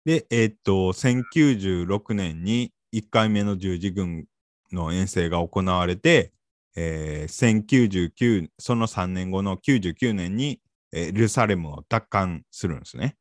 [0.04, 4.26] で、えーっと、1096年に1回目の十字軍
[4.74, 6.34] の遠征が行われて、
[6.76, 10.60] えー1099、その3年後の99年に
[10.92, 13.18] えーエルサレムを奪還するんですね。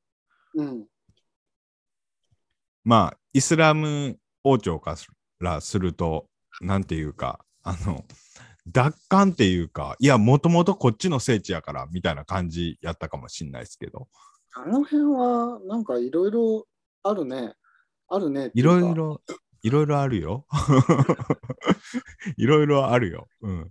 [0.54, 0.86] うん。
[2.84, 4.96] まあ、イスラム王朝か
[5.40, 6.26] らすると、
[6.60, 8.04] なんていうか、あの、
[8.66, 14.08] 奪還っていうか、いや、もともとこっちの聖地やから、みたいな感じやったかもしれないですけど、
[14.54, 16.66] あの辺は、なんかいろいろ
[17.02, 17.54] あるね。
[18.08, 18.62] あるねい。
[18.62, 19.20] ろいろ、
[19.64, 20.46] いろいろあるよ。
[22.36, 23.28] いろいろあるよ。
[23.40, 23.70] うん。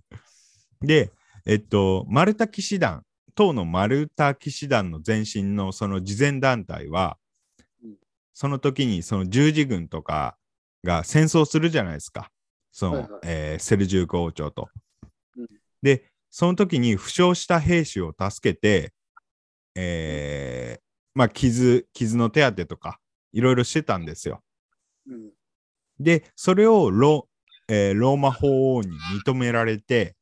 [0.81, 1.11] で、
[1.45, 7.17] えっと、マルタ騎士団、当のマルタ騎士団の前身のその慈善団体は
[7.83, 7.95] うん、
[8.33, 10.35] その時にその十字軍とか
[10.83, 12.31] が戦争するじゃないですか。
[12.71, 14.69] その、はいはいえーセルジューク王朝と。
[15.37, 15.47] うん
[15.83, 18.93] で、その時に負傷した兵士を助けて、
[19.75, 20.81] えー
[21.13, 22.99] まあ、傷、傷の手当てとか、
[23.33, 24.41] いろいろしてたんですよ。
[25.05, 25.32] うん。
[26.03, 27.27] で、それをロ,、
[27.67, 28.89] えーローマ法王に
[29.25, 30.15] 認められて、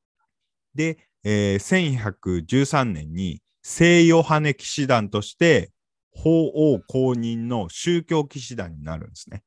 [0.76, 5.72] で、えー1113年に聖ヨハネ騎士団として
[6.12, 9.44] 法王公認の宗教騎士団になるんですね。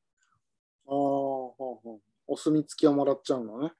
[0.87, 3.71] ああ、お墨付きをもらっちゃうのね。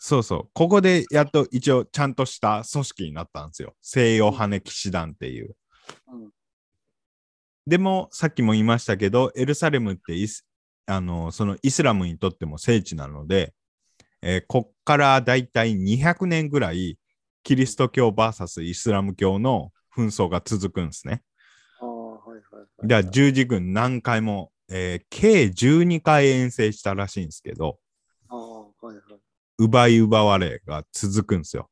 [0.00, 0.50] そうそう。
[0.54, 3.74] ここでやっと一応ちゃんとした組織になったんですよ。
[3.82, 5.56] 聖ヨハネ騎士団っていう。
[6.12, 6.30] うん。
[7.66, 10.46] でも、さっきも言いましたけど、エルサレムってイス
[10.88, 13.52] あのそのイスラムにとっても聖地なので、
[14.22, 16.98] えーこっからだいたい200年ぐらい、
[17.42, 21.22] キリスト教 VS イスラム教の紛争が続くんですね。
[22.82, 27.78] では、十字軍何回もえー計12回遠征したらしいんですけど、
[28.80, 29.20] はいはい。
[29.58, 31.68] 奪い奪われが続くんですよ。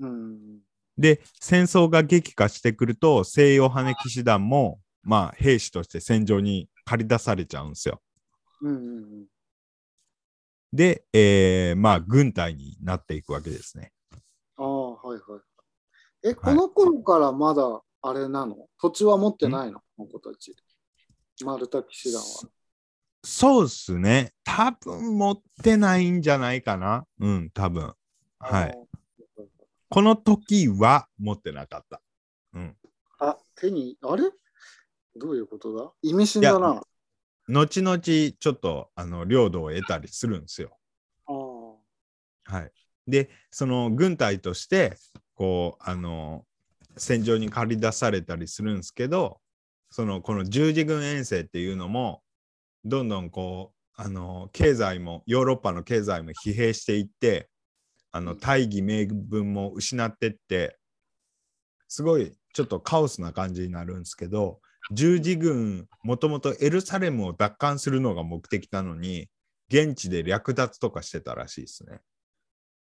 [0.00, 0.58] うん。
[0.98, 8.00] で、戦争が激化してくると、西洋羽騎士団も、まあ、兵士として戦場に駆り出されちゃうんですよ。
[8.62, 9.26] うんうんうん。
[10.72, 13.92] で、えーまあ、軍隊になっていくわけですね。
[14.56, 15.40] ああ、はいはい。
[16.22, 18.68] え、この頃からまだあれなの？
[18.78, 19.80] 土地は持ってないの？
[19.96, 20.54] この子たち。
[21.44, 22.26] マルタ騎士団は。
[23.22, 24.32] そうっすね。
[24.44, 27.06] 多分持ってないんじゃないかな。
[27.20, 27.94] うん、多分。
[28.38, 28.78] はい。
[29.88, 32.00] この時は持ってなかった。
[32.54, 32.76] うん。
[33.18, 34.24] あ、手に、あれ？
[35.16, 35.92] どういうことだ？
[36.02, 36.82] 意味深だな。
[37.48, 40.76] 後々、ちょっと、あの、領土を得たりするんですよ。
[42.44, 42.72] はい。
[43.06, 44.96] で、その軍隊として、
[45.34, 46.44] こう、あの、
[46.96, 49.40] 戦場に駆り出されたりするんですけど、
[49.90, 52.22] その、この十字軍遠征っていうのも、
[52.84, 57.48] どんどんこう、あの、経済も、ヨーロッパの経済も疲弊していって、
[58.12, 60.78] あの、大義名分も失ってって、
[61.88, 69.28] すごい、ちょっとカオスな感じになるんですけど、十字軍、もともとエルサレムを奪還するのが目的なのに、
[69.68, 71.92] 現地で略奪とかしてたらしいですね。
[71.92, 72.02] ああ、なる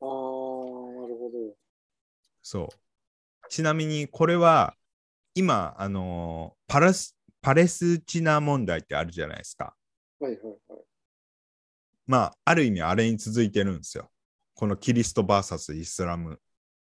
[0.01, 1.55] ほど。
[2.43, 2.69] そう。
[3.49, 4.75] ちなみにこれは
[5.35, 9.75] 今、あのーパラスパレスチナ問題ってあるじゃないですか。
[10.21, 10.83] はいはいはい。
[12.07, 14.11] まあ、ある意味あれに続いてるんですよ。
[14.55, 16.41] このキリスト VS イスラム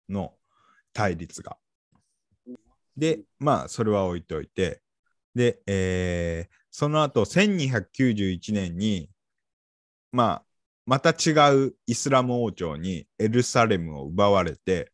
[0.10, 0.34] の
[0.94, 1.58] 対立が。
[2.98, 4.82] で、まあ、それは置いといて、
[5.36, 9.10] で、えーその後、1291年に、
[10.12, 10.44] まあ、
[10.86, 14.92] また違うイスラム王朝にエルサレムを奪われて、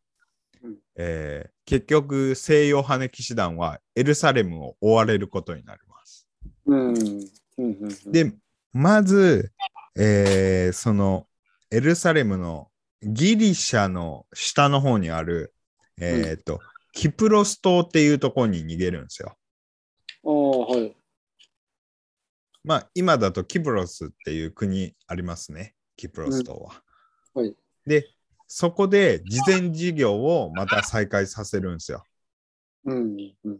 [0.63, 6.27] うんえー結局、西洋羽騎士団はエルサレムを追われることになります。
[6.67, 6.87] うん。
[6.87, 6.95] うん
[7.57, 8.31] うんうん、で、
[8.71, 9.51] まず、
[9.97, 11.27] えーその
[11.71, 12.69] エルサレムの
[13.01, 15.53] ギリシャの下の方にある、
[15.99, 16.59] えーと
[16.93, 19.35] キプロス島っていうところに逃げるんですよ。
[20.25, 20.95] ああ、はい。
[22.63, 26.81] まあ、今だとキプロスっていう国ありますね、キプロス島は。
[27.35, 28.09] うんはいで、
[28.47, 32.03] そこで事前事業をまた再開させるんですよ。
[32.85, 33.59] うんうん。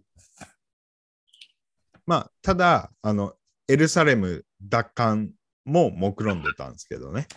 [2.05, 3.33] まあ、ただ、あの、
[3.67, 5.31] エルサレム奪還
[5.63, 7.27] も目論んでたんですけどね。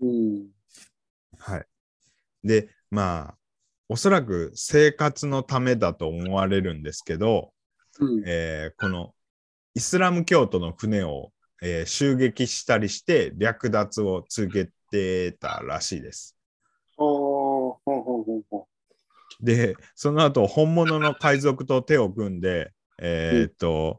[0.00, 0.48] うん。
[1.38, 1.66] はい。
[2.44, 3.38] で、まあ、
[3.88, 7.52] おそらく生活のためだと思われるんですけど、
[8.00, 8.22] うん。
[8.26, 9.14] えーこの
[9.76, 16.36] イスラム教徒の船を、えー襲撃したりして略奪を続けてたらしいです。
[16.96, 18.64] ほんほんほんほん。
[19.44, 23.98] で、その後本物の海賊と手を組んで、えーっと、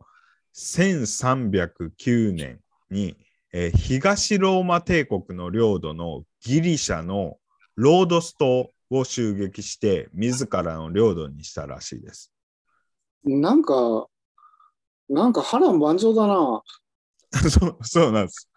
[0.54, 3.16] 1309年に、
[3.54, 7.38] えー東ローマ帝国の領土のギリシャの
[7.76, 12.32] ロードス島を襲撃して自らの領土にしたらしいです。
[13.26, 14.08] なんか、
[15.10, 16.62] なんか波乱万丈だな。
[17.50, 18.50] そうそうなんです。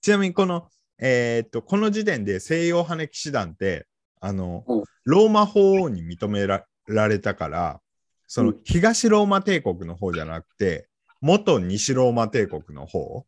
[0.00, 3.86] ちなみにこの、えーっとこの時点で西洋羽騎士団って
[4.20, 7.82] あの、うんローマ法王に認めらられたから
[8.26, 10.88] そのうん東ローマ帝国の方じゃなくて
[11.20, 13.26] 元西ローマ帝国の方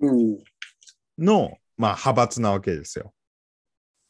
[0.00, 0.38] うん。
[1.18, 3.14] の、まあ、派閥なわけですよ。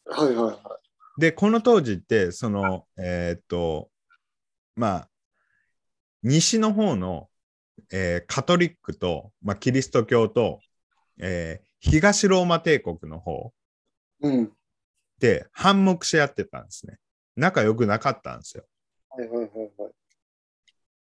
[0.06, 0.78] はいはいは
[1.18, 3.90] でこの当時ってそのえーっと
[4.74, 5.08] まあ
[6.22, 7.28] 西の方の、
[7.92, 10.60] えーカトリックと、まあ、キリスト教と、
[11.18, 13.52] えー東ローマ帝国の方。
[15.18, 16.98] で反目し合ってたんですね。
[17.36, 18.64] 仲良くなかったんですよ。
[19.08, 19.92] はいはいはいはい。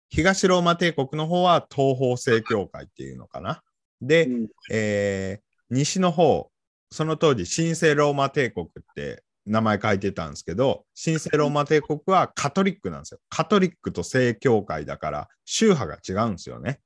[0.08, 3.62] 東ローマ帝国の方は東方正教会っていうのかな。
[4.00, 6.50] で、うんえー西の方、
[6.90, 13.20] その当時、神聖ローマ帝国って名前書いてたんですけど、神聖ローマ帝国はカトリックなんですよ。
[13.28, 16.80] カトリックと正教会だから、宗派が違うんですよね。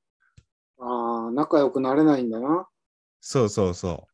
[0.81, 2.69] ああ、仲良くなれないんだな。
[3.21, 4.09] そうそうそ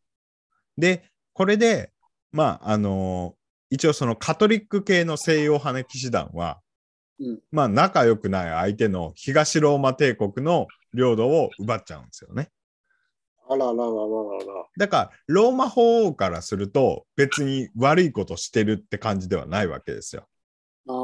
[0.76, 0.80] う。
[0.80, 1.92] で、これで、
[2.32, 6.61] まあ、あのー一応そのカトリック系の西洋羽騎士団は、
[7.18, 12.51] うんまあ、仲良くない相手の東ローマ帝国の領土を奪っちゃうんですよね。
[13.49, 14.66] あらららららら。
[14.78, 20.26] だから、ローマ法王からすると、別に悪いことしてるって感じではないわけですよ。
[20.88, 20.95] ああ、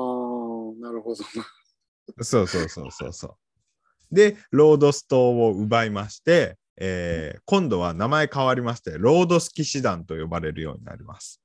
[0.81, 2.25] なるほどな。
[2.25, 4.15] そうそうそうそうそう。
[4.15, 11.41] で、ロードス島を奪いまして、えー今度は名前変わりまして、ロードス騎士団と呼ばれるようになります。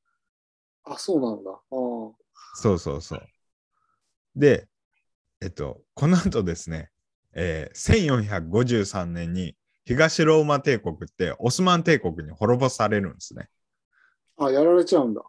[0.83, 1.51] あ、そうなんだ。
[1.51, 1.59] ああ。
[2.55, 3.21] そうそうそう。
[4.35, 4.67] で、
[5.41, 6.89] えっと、この後ですね、
[7.33, 9.55] えー1453年に
[9.85, 13.47] 東ローマ帝国ってオスマン帝国に滅ぼされるんですね。
[14.37, 15.21] あ、やられちゃうんだ。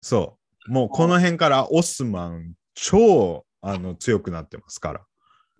[0.00, 0.38] そ
[0.68, 0.72] う。
[0.72, 5.00] もうこの辺からオスマン超あの強くなってますから。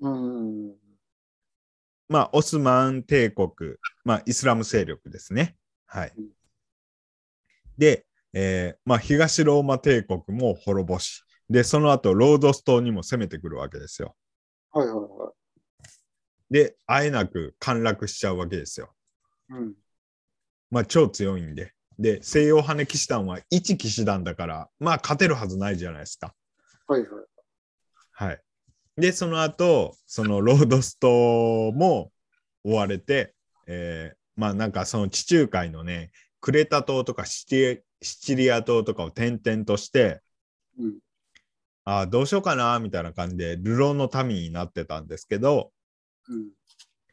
[0.01, 0.75] うん。
[2.09, 3.49] まあ、オスマン帝国、
[4.05, 5.57] まあ、イスラム勢力ですね。
[5.87, 6.29] はいうん。
[7.79, 14.17] で、えーまあ、東ローマ帝国も滅ぼし、で、その後、ロードス島にも攻めてくるわけですよ。
[14.73, 15.07] はいはいは
[16.53, 18.95] で、あえなく陥落しちゃうわけですよ。
[19.51, 19.55] い。
[19.55, 19.75] うん。
[20.71, 21.73] まあ、超強いんで。
[21.99, 26.35] で、西洋羽騎士団は一騎士団だから、まあ、勝てるはずないじゃないですか。
[26.87, 27.09] はいはい。
[28.13, 28.41] はい。
[28.97, 32.13] で、その後、そのロードス島も
[32.63, 33.35] 追われて、
[33.67, 40.21] えーまあなんかその地中海のね、クレタ島とかシチシチリア島とかを転々として、
[40.79, 40.99] うん。
[41.85, 45.73] ああ、どうしようかな、みたいな感じで、流浪の民になってたんですけど、うん。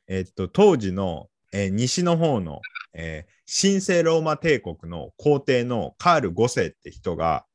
[0.08, 2.62] えっと、当時の、えー西の方の、
[2.94, 7.46] えー神聖ローマ帝国の皇帝のカール5世って人が、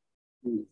[0.43, 0.65] うん。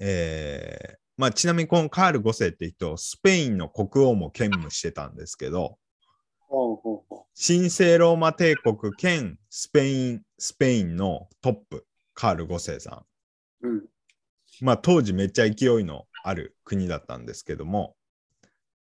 [0.00, 5.78] えーまあ、ちなみにこのカール5世って人、スペインの国王も兼務してたんですけど、
[7.36, 13.04] 神聖ローマ帝国兼スペイン、スペインのトップ、カール5世さ
[13.62, 13.66] ん。
[13.66, 13.68] う。
[13.68, 13.84] うん。
[14.60, 17.94] まあ当時めっちゃ勢いのある国だったんですけども、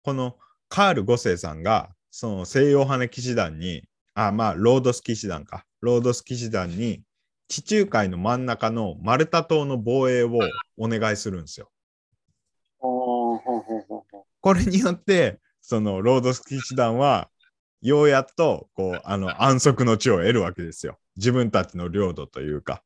[0.03, 0.37] この
[0.71, 3.83] カール5世さんが、その西洋羽騎士団に、
[4.15, 7.03] あ、まあロードス騎士団か、ロードス騎士団に
[7.49, 10.39] 地中海の真ん中のマルタ島の防衛を
[10.79, 11.69] お願いするんですよ。
[14.41, 17.29] これによって、そのロードス騎士団は、
[17.83, 20.99] ようやっと、こう、あの、安息の地を得るわけですよ。
[21.17, 22.83] 自分たちの領土というか。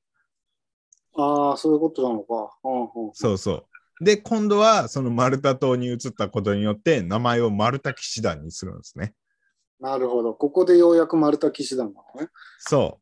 [1.17, 2.57] ああ、そういうことなのか。
[3.13, 3.67] そうそう。
[4.01, 9.15] で、今度は、そのマルタ島に移ったことによって、名前をマルタ騎士団にするんですね。
[9.81, 10.35] なるほど。
[10.35, 12.29] ここでようやく丸太騎士団なのね。
[12.59, 12.99] そ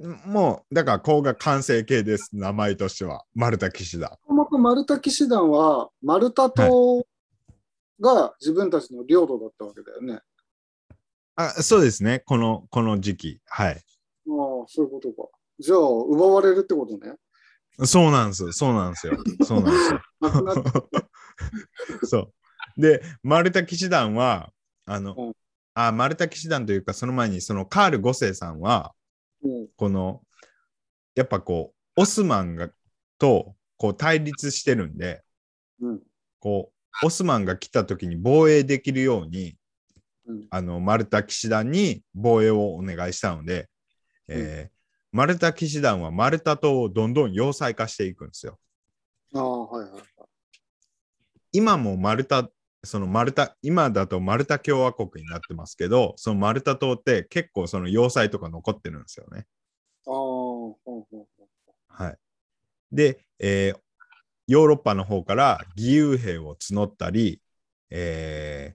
[0.00, 0.28] う。
[0.28, 2.30] もう、だから、ここが完成形です。
[2.32, 3.24] 名前としては。
[3.34, 4.10] マルタ騎士団。
[4.10, 7.04] もともと丸太騎士団は、丸太島
[8.00, 10.20] が自分たちの領土だったわけだよね。
[11.36, 12.20] あ、そうですね。
[12.26, 13.40] この、この時期。
[13.46, 13.74] はい。
[13.74, 13.80] ああ、
[14.66, 15.28] そういうことか。
[15.58, 17.14] じゃあ、奪われるってことね。
[17.82, 18.52] そうなんです。
[18.52, 19.18] そうなんですよ。
[19.44, 20.00] そうなんですよ。
[22.04, 22.32] そう。
[22.80, 24.52] で、マルタ騎士団は、
[24.86, 25.32] あの、うん
[25.74, 28.94] あ、マルタ騎士団というか、その前に、そのカール5世さんは、
[29.42, 29.68] うん。
[29.76, 30.22] この、
[31.16, 32.70] やっぱこう、オスマンが
[33.18, 35.22] と、こう、対立してるんで、
[35.80, 36.00] うん。
[36.38, 36.72] こ
[37.02, 39.56] う、オスマンが来た時に防衛できるように、
[40.26, 40.46] うん。
[40.50, 43.68] あの、マルタ騎士団に防衛をお願いしたので、
[44.28, 44.73] えー
[45.14, 48.58] マルタ騎士団はマルタ島をどんどん要塞化していくんですよ。
[49.32, 50.02] ああ、はいはい。
[51.52, 52.50] 今もマルタ、
[52.82, 59.46] そのマルタ、今だとマルタ共和国になってますけど、そのマルタ島って結構その要塞とか残ってるんですよね。
[60.04, 61.26] ああ、ほうほうほ
[61.86, 62.18] はい。
[62.90, 63.78] で、えー
[64.48, 67.40] ヨーロッパの方から義勇兵を募ったり、
[67.88, 68.74] え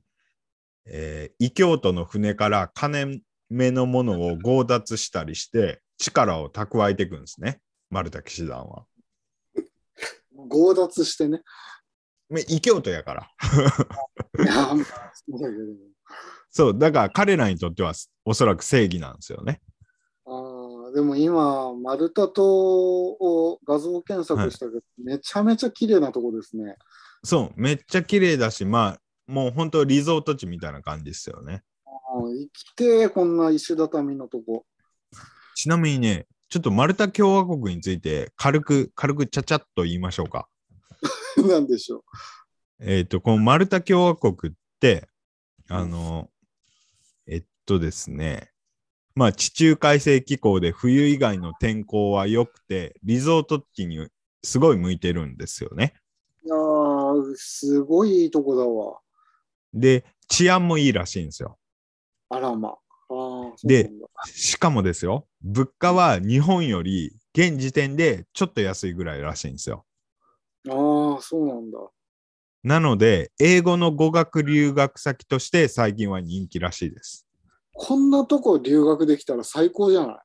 [0.87, 3.19] ーえー異教徒の船から金
[3.49, 8.86] 目のものを強奪したりして力を蓄えていくんですね、マルタ騎士団は。
[9.56, 10.50] う。
[10.50, 11.41] 強奪してね。
[12.30, 13.30] め異教徒やから。
[16.50, 17.93] そうだから彼らにとっては
[18.26, 19.62] おそらく正義なんですよね。
[20.26, 20.32] あ
[20.89, 26.76] あ、でも今、丸太島を画像検索したけど、めちゃめちゃ綺麗なとこですね。
[27.24, 31.64] そう、めっちゃ綺麗だし、まあ、もう本当リゾート地みたいな感じですよね。
[31.86, 31.91] あ
[32.54, 34.66] きてえこんな石畳のとこ。
[35.60, 40.47] ちなみにね、ちょっとマルタ共和国について軽く、軽くちゃちゃっと言いましょうか。
[41.36, 42.03] なんでしょう。
[42.80, 45.10] えっ、と、このマルタ共和国って、
[45.68, 46.30] あの、
[47.28, 48.53] えっとですね、
[49.16, 54.07] まあ地中海性気候で冬以外の天候は良くて、リゾート地に
[54.41, 55.93] すごい向いてるんですよね。
[56.45, 59.01] いやー、すごいいいとこだわ。
[59.74, 61.60] で、治安もいいらしいんですよ。
[62.30, 62.78] あらま。
[63.68, 63.91] で
[64.26, 69.86] しかもですよ、物価は日本より現時点でちょっと安いぐらいらしいんですよ。
[70.68, 71.78] ああ、そうなんだ。
[72.64, 77.26] なので、英語の語学留学先として最近は人気らしいです。
[77.74, 80.18] こんなとこ留学できたら最高じゃない？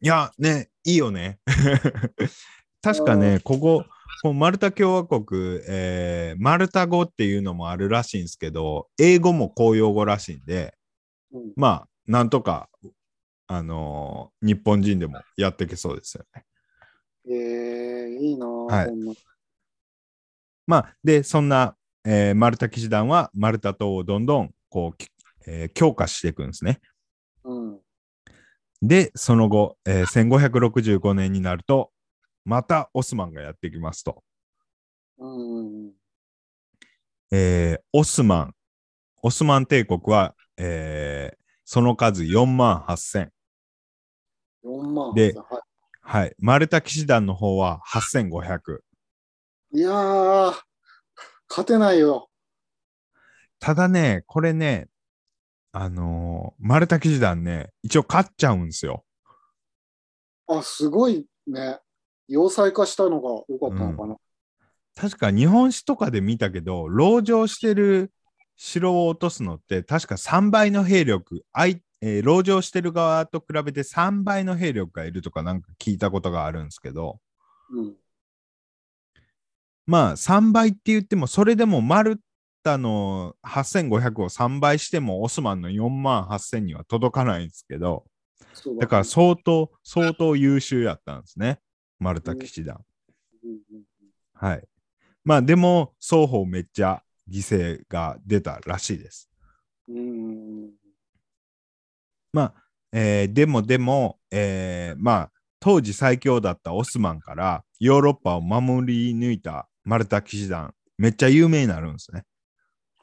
[0.00, 1.38] いや、ね、いいよね。
[2.80, 3.84] 確かね、ここ、
[4.22, 10.74] このマルタ共和国、えーマルタ語っていうのもあるらしいんですけど、英語も公用語らしいんで、
[11.32, 12.68] うん、まあ、なんとか、
[13.46, 16.44] あのー日本人でもやっていけそうですよね。
[17.30, 18.88] えー、いいな、はい。
[20.66, 25.08] まあ、で、そんな、えーマルタ騎士団はマルタ島をどんどんこう、き
[25.46, 26.80] えー強化していくんですね。
[27.44, 27.78] うん。
[28.80, 31.90] で、その後、えー1565年になると、
[32.46, 34.24] またオスマンがやってきますと。
[35.18, 35.92] うん。
[37.30, 38.54] えーオスマン、
[39.22, 41.38] オスマン帝国は、えー
[41.70, 43.28] その数4万8000。
[44.64, 45.12] 4万。
[45.12, 45.60] では
[46.00, 46.34] はい。
[46.38, 48.78] マルタ騎士団の方は8500。
[49.74, 49.78] い。
[49.78, 50.54] いやー、
[51.46, 52.30] 勝てないよ。
[53.58, 54.88] ただね、これね、
[55.72, 59.04] あのーマルタ騎士団ね、一応勝っちゃうんですよ。
[60.46, 61.80] あ、すごいね。
[62.28, 64.16] 要塞化したのが良かったのかな。
[64.96, 68.10] 確か日本史とかで見たけど、籠城してる
[68.58, 77.20] 城を落とすのって、確か3倍の兵力、あいえー籠城してる側と比べて3倍の兵力がいるとかなんか聞いたことがあるんですけど、
[77.70, 77.94] うん。
[79.86, 82.20] まあ3倍って言っても、それでもマル
[82.62, 88.04] タの8500を3倍してもオスマンの4万8000には届かないんですけど、
[88.80, 91.60] だから相当、相当優秀やったんですね、
[92.00, 92.80] マルタ騎士団。
[93.44, 93.58] うんうん
[94.34, 94.68] はい。
[95.24, 99.30] まあでも、双方めっちゃ犠牲が出たらしいです。
[99.88, 100.70] うん。
[102.32, 102.54] まあ、
[102.92, 112.24] えーでもでも、えーまあ、当時最強だったオスマンからヨーロッパを守り抜いたマルタ騎士団、めっちゃ有名になるんですね。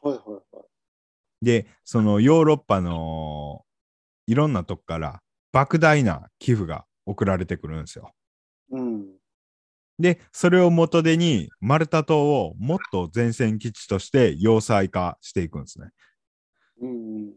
[0.01, 1.45] はいはいはい。
[1.45, 3.63] で、そのヨーロッパの
[4.27, 5.21] いろんなとこから
[5.53, 8.11] 莫大な寄付が送られてくるんですよ。
[8.71, 9.05] うん。
[9.97, 15.89] で、それを元手にマルタ島をもっと前線基地として要塞化していくんですね。
[16.81, 17.33] うん。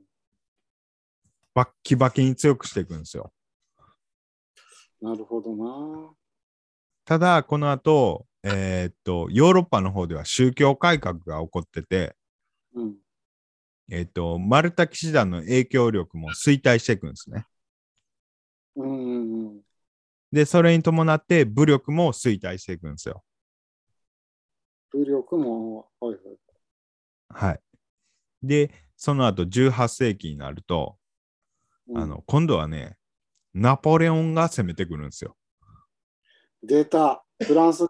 [1.55, 3.33] バッキバキに強くしていくんですよ。
[5.01, 6.11] なるほどな。
[7.05, 12.17] ただ、この後、えーっと、ヨーロッパの方では宗教改革が起こってて、
[12.75, 12.97] うん。
[13.91, 17.47] えーっと、マルタ騎士団の影響力も衰退していくんですね。
[18.77, 19.61] うんうんうん。
[20.31, 23.23] で、それに伴って武力も衰退していくんですよ。
[24.93, 27.49] 武力も、はいはい。
[27.49, 27.61] はい。
[28.43, 30.97] で、その後18世紀になると、
[31.89, 32.97] うんあの、今度はね、
[33.55, 35.37] ナポレオンが攻めてくるんですよ。
[36.63, 37.25] 出た。
[37.43, 37.89] フランスね。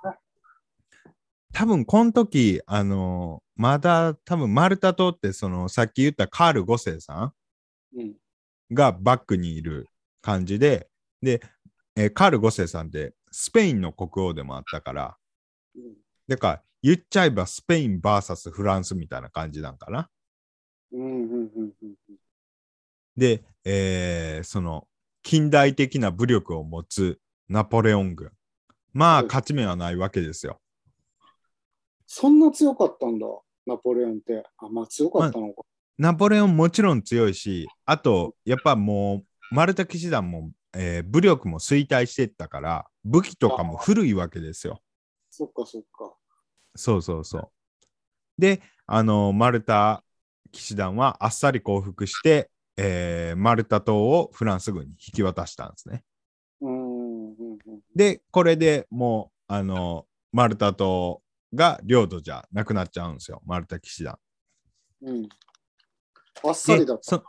[1.52, 7.32] 多分この時、あのまだ多分マルタ島ってそのさっき言ったカール5世さ
[7.94, 8.06] うん。
[8.08, 8.14] ん
[8.70, 9.88] がバックにいる
[10.20, 10.88] 感じで、
[11.22, 11.40] で、
[12.00, 15.16] えーカール5世さんってスペインの国王でもあったから、
[15.76, 15.82] うん
[16.28, 20.08] だから言っちゃえばスペイン VS フランスみたいな感じなんかな。
[23.16, 24.86] で、えーその
[25.22, 27.18] 近代的な武力を持つ
[27.48, 28.30] ナポレオン軍。
[28.92, 30.60] まあはい勝ち目はないわけですよ。
[32.06, 33.26] そんな強かったんだ、
[33.66, 34.44] ナポレオンって。
[34.58, 35.62] あ、まあ強かったのか。
[35.98, 44.80] ナポレオンもちろん強いし、あと、やっぱもう、マルタ騎士団も、えー武力も衰退していったから、武器とかも古いわけですよ。
[45.30, 46.14] そっかそっか。
[46.76, 47.50] そうそうそう。
[48.38, 50.04] で、あの、マルタ
[50.52, 56.04] 騎士団はあっさり降伏して、えーマルタ島をフランス軍に引き渡したんですね。
[56.60, 57.58] うんうんうん。
[57.94, 61.22] で、これでもう、あの、マルタ島
[61.54, 64.18] が領土じゃなくなっちゃうんですよ、マルタ騎士団。
[65.02, 65.28] うん。
[66.44, 67.16] あっさりだった。
[67.18, 67.24] で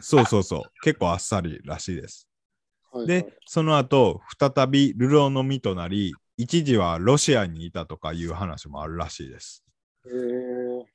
[0.00, 2.28] そそうそうそう、結構あっさりらしいです。
[2.98, 9.64] はいはいで、その後、再び流浪の身となり、一時はロシアにいたとかいう話もあるらしいです。
[10.06, 10.86] へえ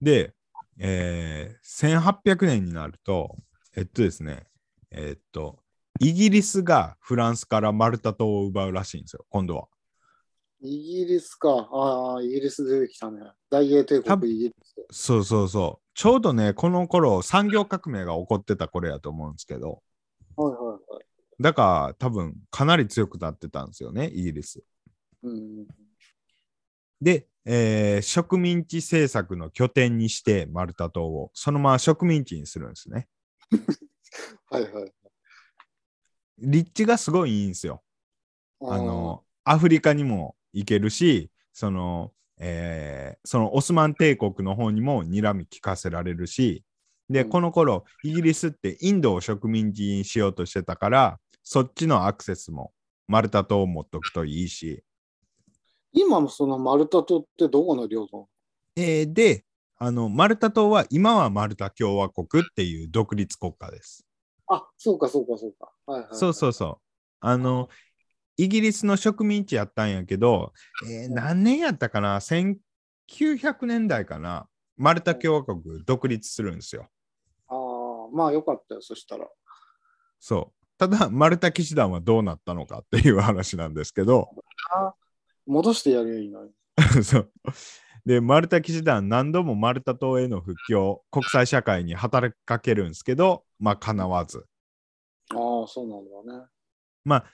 [0.00, 0.34] で、
[0.78, 3.36] えー1800年になると、
[3.76, 4.46] えっとですね、
[4.90, 5.58] えっと、
[6.00, 9.68] イギリスがフランスからマルタ島を奪うらしいんですよ、今度は。
[10.60, 11.68] イギリスか。
[11.70, 13.20] ああ、イギリス出てきたね。
[13.50, 14.86] 大英帝国イギリス。
[14.90, 15.86] そうそうそう。
[15.94, 19.82] ちょうどね、この頃、産業革命が起こってた頃やと思うんですけど、
[20.36, 21.06] はいはいはい。
[21.40, 24.62] だから多分かなり強くなってたんですよね、イギリス。
[25.22, 25.66] うん。
[27.00, 33.08] で、えー植民地政策の拠点にしてマルタ島をそのまま植民地にするんですね。
[34.50, 34.92] はいはい。
[36.38, 37.82] 立地がすごいいいんですよ。
[38.60, 46.64] あのアフリカにも行けるしその、えーそのオスマン帝国の方にも睨み聞かせられるし
[47.08, 52.72] で、うんこの頃イギリスってインドを植民地にしようとしてたからそっちのアクセスも
[53.06, 54.82] マルタ島を持っとくといいし、
[55.92, 58.28] 今もそのマルタ島ってどこの領土？
[58.76, 59.44] えーで
[59.78, 64.04] あのマルタ島は今はマルタ共和国っていう独立国家です。
[64.48, 65.70] あ、そうかそうかそうか。
[65.86, 66.78] はいはい、そうそうそう。
[67.20, 67.68] あの、
[68.36, 70.52] イギリスの植民地やったんやけど、
[70.88, 76.88] えー何年やったかな ?1900 年代かなマルタ共和国独立するんですよ。
[78.12, 79.28] まあよかったよ、そしたら。
[80.18, 80.66] そう。
[80.78, 84.30] ただ、マルタ騎士団はどうなったのかっていう話なんですけど、
[84.70, 84.94] あ
[85.46, 86.52] 戻してやるよいいのに。
[87.02, 87.32] そう。
[88.04, 94.46] で、マルタ騎士団何度もマルタ島への復帰を国際社会に働きかけるんですけど、まあ、叶わず。
[95.30, 96.46] ああ、そうなんだね。
[97.04, 97.24] まあ、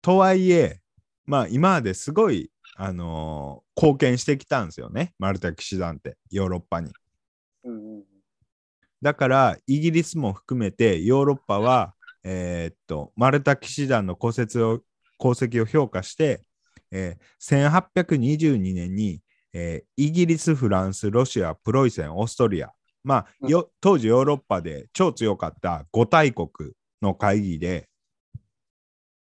[0.00, 0.80] とはいえ、
[1.24, 6.92] まあ、今まですごい、あのー貢献してきたんですよね、マルタ騎士団って、ヨーロッパに。
[9.02, 11.94] だから、イギリスも含めて、ヨーロッパは、
[12.24, 14.80] えーっと、マルタ騎士団の功績を
[15.18, 16.42] 功績を評価して、
[16.90, 19.20] えー1822年に、
[19.52, 22.70] えーイギリス、フランス、ロシア、プロイセン、オーストリア、
[23.02, 26.48] まあ、よ当時ヨーロッパで超強かった5大国
[27.02, 27.88] の会議で、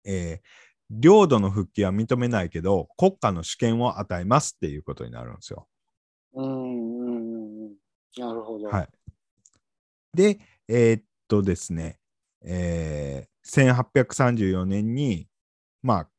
[0.06, 5.68] えー領土の復帰は認めないけど、国家の主権を与えますっていうことになるんですよ。
[6.36, 7.74] うんうんうんうん。
[8.18, 8.68] なるほど。
[8.68, 8.88] はい。
[10.16, 12.00] で、えーっとですね、
[12.44, 15.28] えー1834年に、
[15.84, 16.10] まあ、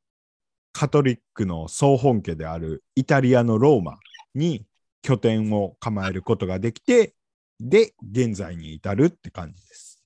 [0.72, 3.98] カトリックの総本家であるイタリアのローマ
[4.34, 4.64] に
[5.02, 7.14] 拠点を構えることができて、
[7.58, 10.04] で、現在に至るって感じです。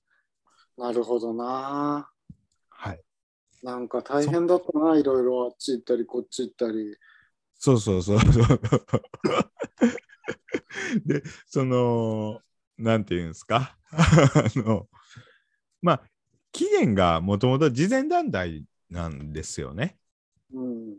[0.77, 2.09] なるほどな。
[2.69, 3.01] はい。
[3.61, 6.95] なんか大変だったな、いろいろあっち行ったり、こっち行ったり。
[7.59, 8.61] そうそうそうそう。
[11.05, 12.41] で、その、
[12.81, 13.77] なんていうんですか？
[13.91, 14.87] あの、
[15.81, 16.01] まあ、
[16.51, 19.97] 期限がもともと慈善団体なんですよね。
[20.53, 20.95] うん。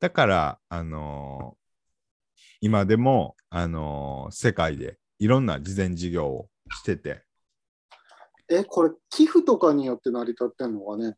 [0.00, 1.58] だから、あのー
[2.60, 7.24] 今でも、あのー世界でいろんな慈善事業をしてて、
[8.48, 11.16] え、これ、寄付とかによって成り立ってんのかね？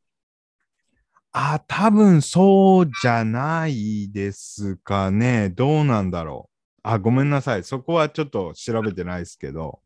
[1.32, 5.48] あ、多分そうじゃないですかね。
[5.50, 6.49] どうなんだろう。
[6.82, 7.64] あ、ごめんなさい。
[7.64, 9.80] そこはちょっと調べてないですけど。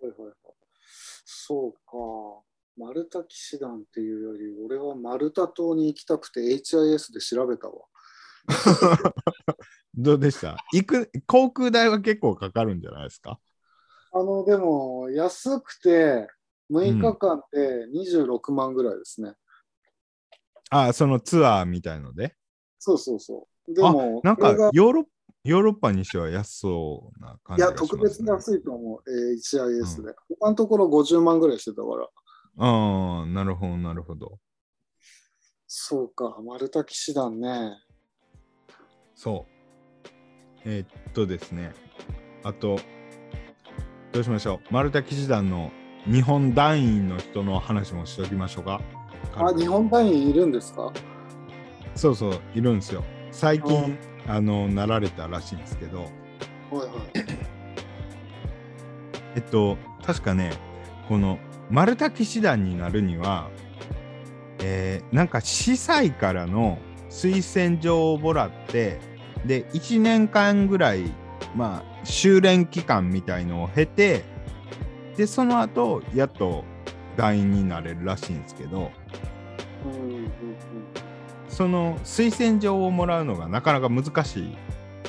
[0.00, 0.34] はいはいはい。
[1.24, 2.44] そうか。
[2.76, 7.74] マルタ騎士団っていうより、俺はマルタ島に行きたくて HIS で調べたわ。
[9.94, 10.56] どうでした？
[10.72, 13.38] 行く、航空代は結構かかるんじゃないですか？
[14.12, 16.26] あの、でも、安くて、
[16.70, 19.34] 6日間で26万ぐらいですね。
[20.70, 22.34] あ、そのツアーみたいので？
[22.78, 23.74] そうそうそう。
[23.74, 25.04] でも、なんかヨーロッ
[25.44, 27.98] ヨーロッパにしては安そうな感いや、じがします、ね。
[27.98, 30.14] 特別安いと思う、えー HIS で。
[30.38, 32.08] 他のところ50万ぐらいしてたから。
[32.58, 34.38] ああ、なるほど、なるほど。
[35.66, 37.78] そうか、マルタ騎士団ね。
[39.14, 40.08] そう。
[40.66, 41.72] えーっとですね。
[42.42, 42.78] あと、
[44.12, 44.74] どうしましょう。
[44.74, 45.70] マルタ騎士団の
[46.04, 48.80] 日本団員の人の話もしておきましょうか。
[49.36, 50.92] あ、日本団員いるんですか？
[51.94, 53.02] そうそう、いるんですよ。
[53.32, 56.90] 最う近、あの、なられたらしいんですけど、はいはい。
[59.36, 60.52] えっと、確かね、
[61.08, 61.38] この
[61.70, 63.48] マルタ騎士団になるには、
[64.62, 66.78] えーなんか司祭からの
[67.08, 69.00] 推薦状をもらって、
[69.44, 71.04] で、1年間ぐらい、
[71.56, 74.24] まあ、修練期間みたいのを経て、
[75.16, 76.64] で、その後、やっと
[77.16, 78.90] 団員になれるらしいんですけど、
[79.84, 80.30] うんうんうん。
[81.50, 84.56] その推薦状をもらうのがなかなか難しい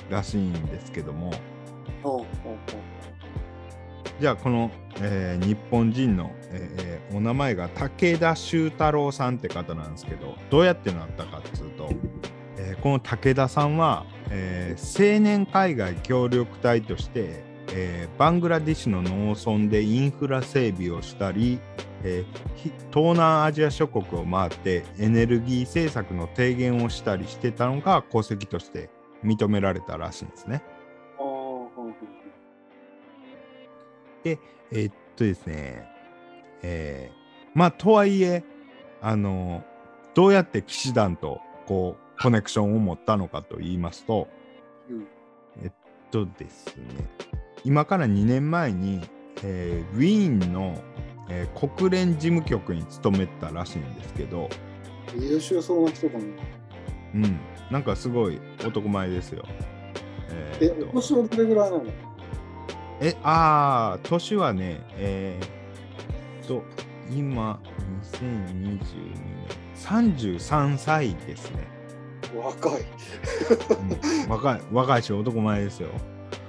[0.09, 1.31] らしいんですけども、
[4.19, 4.71] じゃあこの、
[5.01, 11.89] えー日本人の、えーお名前が武田修太郎さんって方なんですけどどうやってなったかっていうと、
[12.57, 17.43] えーこの武田さんは、えー青年海外協力隊として、
[17.73, 21.59] えーバングラディッシュの農村でインフラ整備をしたり、
[22.03, 28.89] えーひ東南アジア諸国を回ってエネルギー政策の提言をしたりしてたのが功績として
[29.23, 30.61] 認められたらしいんですね。
[31.17, 31.91] あーほうほう
[34.25, 35.87] えーっとですね、
[36.61, 37.21] えー
[37.53, 38.43] まあとはいえ、
[39.01, 39.63] あの
[40.13, 44.27] どうやって騎士団とこうコネクションを持ったのかと言いますと、
[44.89, 45.07] うん
[45.61, 45.71] えっ
[46.11, 46.83] とですね、
[47.63, 49.01] 今から2年前に、
[49.43, 50.81] えーウィーンの、
[51.29, 54.49] えー国連事務局に勤めてたらしいんですけど、
[55.17, 56.23] 優秀そうな人かな。
[57.13, 57.39] うん、
[57.69, 59.43] なんかすごい男前ですよ。
[60.29, 61.83] ええ、ーっとお年はどれぐらいなの？
[63.01, 66.63] え、ああ、年はね、えー、っと、
[67.11, 67.59] 今、
[68.21, 68.79] 2022年、
[69.75, 71.67] 33歳ですね。
[72.35, 72.81] 若い。
[74.23, 75.89] うん若い、若いし、男前ですよ。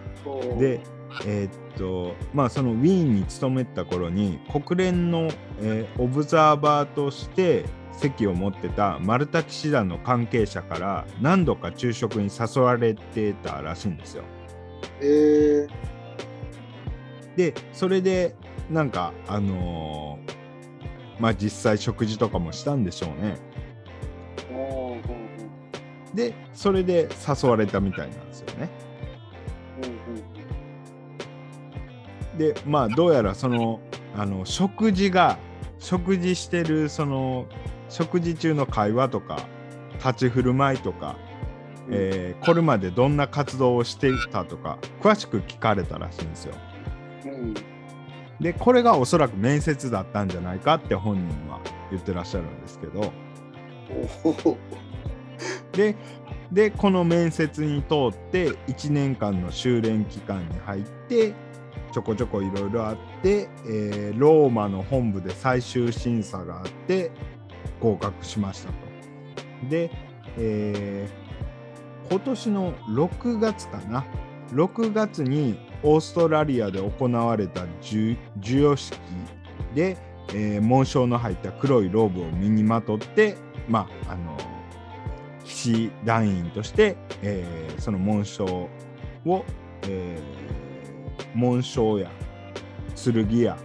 [0.61, 0.81] で、
[1.27, 14.25] えーっと、まあ、そのウィーンに勤めてた頃に、国連の、えーオブザーバーとして席を持ってたマルタ騎士団の関係者から何度か昼食に誘われてたらしいんですよ。
[15.01, 15.69] えー、
[17.37, 18.35] でそれで
[18.71, 20.33] なんかあのー
[21.21, 23.37] まあ実際食事とかもしたんでしょうね。
[26.15, 28.69] でそれで誘われたみたいなんですよね
[32.43, 33.81] でまあどうやらその
[34.17, 35.39] あの食事が
[35.79, 37.47] 食事してるその
[37.89, 39.47] 食事中の会話とか
[39.99, 41.17] 立ち振る舞いとか、
[41.87, 41.95] うん。
[41.95, 46.55] えーこれまでどんな活動をしていたとか詳しく聞かれたらしいんですよ。
[47.27, 47.55] うん。
[48.41, 53.13] でこれがおそらく面接だったんじゃないかって本人は言ってらっしゃるんですけど。
[55.73, 55.95] で
[56.51, 61.35] でこの面接に通って1年間の修練期間に入って
[61.93, 67.11] ちょこちょこいろいろあって、えーローマの本部で最終審査があって
[67.81, 68.75] 合格しましたと。
[69.69, 69.91] で、
[70.39, 71.23] えー
[72.11, 74.05] 今年の6月かな
[74.53, 78.99] 6月にオーストラリアで行われた授与式
[79.75, 79.97] で、
[80.35, 83.37] えー紋章の入った黒いローブを身にまとって
[83.69, 84.37] まああの
[85.45, 89.45] 騎士団員として、えーその紋章を、
[89.83, 90.52] えー
[91.35, 92.11] 紋章や
[92.97, 93.57] 剣や、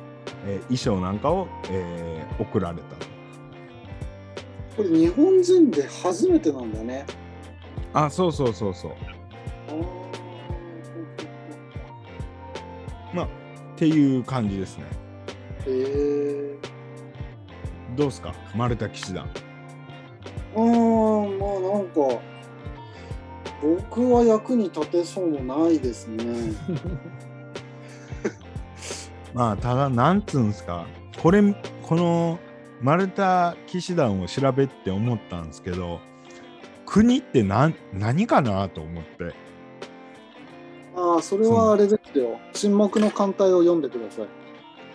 [0.45, 3.07] えー衣装なんかを、えー贈られたと。
[4.77, 7.05] これ日本人で初めてなんだね。
[7.93, 8.91] あそうそうそうそう。
[13.13, 13.29] まあっ
[13.75, 14.85] ていう感じですね。
[15.65, 16.55] へえ
[17.95, 18.33] どうですか？
[18.55, 19.27] 丸太騎士団。
[20.55, 22.21] あーまあなんか
[23.61, 26.23] 僕は役に立てそうもないですね。
[29.33, 30.85] まあただなんつうんですか
[31.21, 31.41] これ
[31.83, 32.39] この
[32.81, 35.99] 丸太騎士団を調べて思ったんですけど
[36.85, 39.33] 国って何何かなと思って。
[40.95, 42.39] ああそれはあれですよ。
[42.53, 44.25] 沈黙の艦隊を読んでください。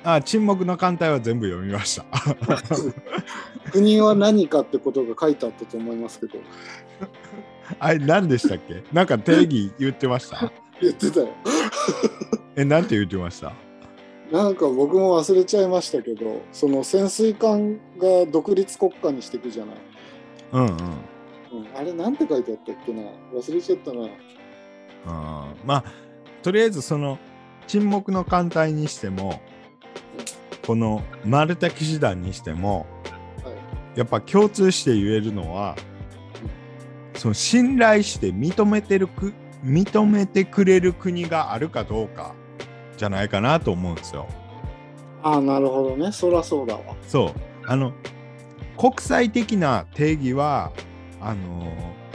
[0.05, 2.05] あ沈黙の艦隊は全部読みました。
[3.71, 6.39] 国は何かってことが書いてあったと思いますけど。
[7.79, 8.83] あれ何でしたっけ？
[8.93, 10.51] なんか定義言ってました？
[10.81, 11.29] 言ってたよ。
[12.57, 13.53] えなんて言ってました？
[14.33, 19.77] なんか僕も忘れちゃいましたけどその潜水艦が独立国家にしていくじゃない。
[20.53, 20.69] うんうん。
[20.69, 20.77] うん、
[21.77, 23.03] あれなんて書いてあったっけな。
[23.35, 24.09] 忘れちゃったな。
[25.07, 25.67] あー。
[25.67, 25.85] まあ
[26.43, 27.19] とりあえずその
[27.67, 29.43] 沈黙の艦隊にしても
[30.67, 32.87] この丸太騎士団にしても
[33.45, 33.51] は
[33.95, 33.99] い。
[33.99, 35.77] やっぱ共通して言えるのは
[37.17, 42.35] その信頼して認めてるく認めてくれる国があるかどうか
[43.03, 44.29] じゃないかなと思うんですよ。
[45.25, 46.83] ああなるほどねそらそうだわ。
[47.09, 47.93] そうあの
[48.79, 50.71] 国際的な定義は
[51.21, 51.67] あの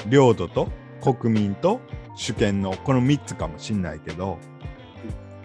[0.07, 0.69] 領土と
[1.01, 1.81] 国民と
[2.15, 4.37] 主権のこの3つかもしんないけど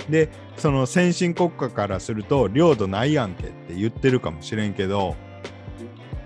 [0.08, 5.16] でその先進国家からすると領土ないやんけって言ってるかもしれんけど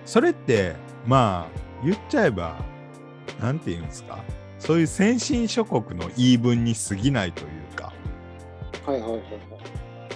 [0.04, 0.74] それって
[1.06, 2.58] まあ言っちゃえば
[3.40, 4.18] なんて言うんですか？
[4.58, 7.52] そういう先進諸国の言い分に過ぎないというか、
[8.86, 9.20] はいはいはいはい。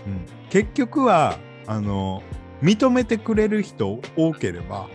[0.06, 0.26] うん。
[0.48, 2.22] 結局はあの
[2.62, 4.88] 認めてくれる人多ければ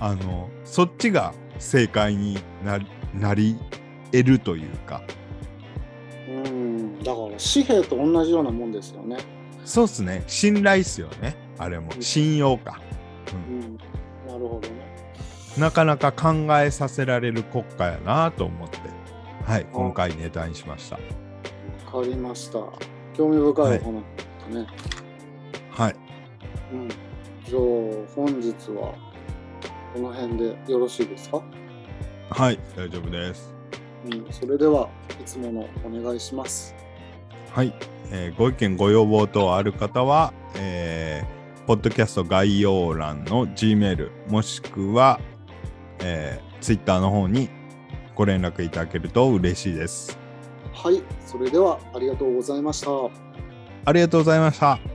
[0.00, 3.58] あのそっちが正解になりなり
[4.12, 5.02] 得るというか。
[6.28, 6.98] うん。
[7.02, 9.18] だから紙幣と同じようなもんですよね。
[9.64, 10.22] そうっすね。
[10.26, 11.36] 信頼っすよね。
[11.58, 11.90] あれも。
[12.00, 12.80] 信用か、
[13.32, 13.76] うん、
[14.26, 14.74] なるほどね。
[15.56, 18.78] なかなか考えさせられる国家やなと思って。
[19.44, 19.66] はい。
[19.72, 20.96] 今回ネタにしました。
[20.96, 21.02] わ
[21.94, 22.58] かりました。
[23.14, 24.02] 興味深いお話
[24.50, 24.66] だね。
[25.70, 25.96] はい
[26.72, 26.88] うん。
[26.88, 27.60] じゃあ
[28.16, 28.94] 本日は
[29.94, 31.40] この辺でよろしいですか？
[32.30, 33.54] はい大丈夫です
[34.06, 34.26] うん。
[34.32, 34.88] それでは
[35.20, 36.74] いつものお願いします。
[37.52, 37.72] はい、
[38.10, 41.34] えーご意見ご要望等ある方は、えー
[41.66, 45.18] ポッドキャスト概要欄の G メールもしくは、
[46.00, 47.48] えー、Twitter の方に
[48.14, 50.18] ご連絡いただけると嬉しいです。
[50.74, 51.02] はい。
[51.24, 52.90] それではありがとうございました。
[53.86, 54.93] ありがとうございました。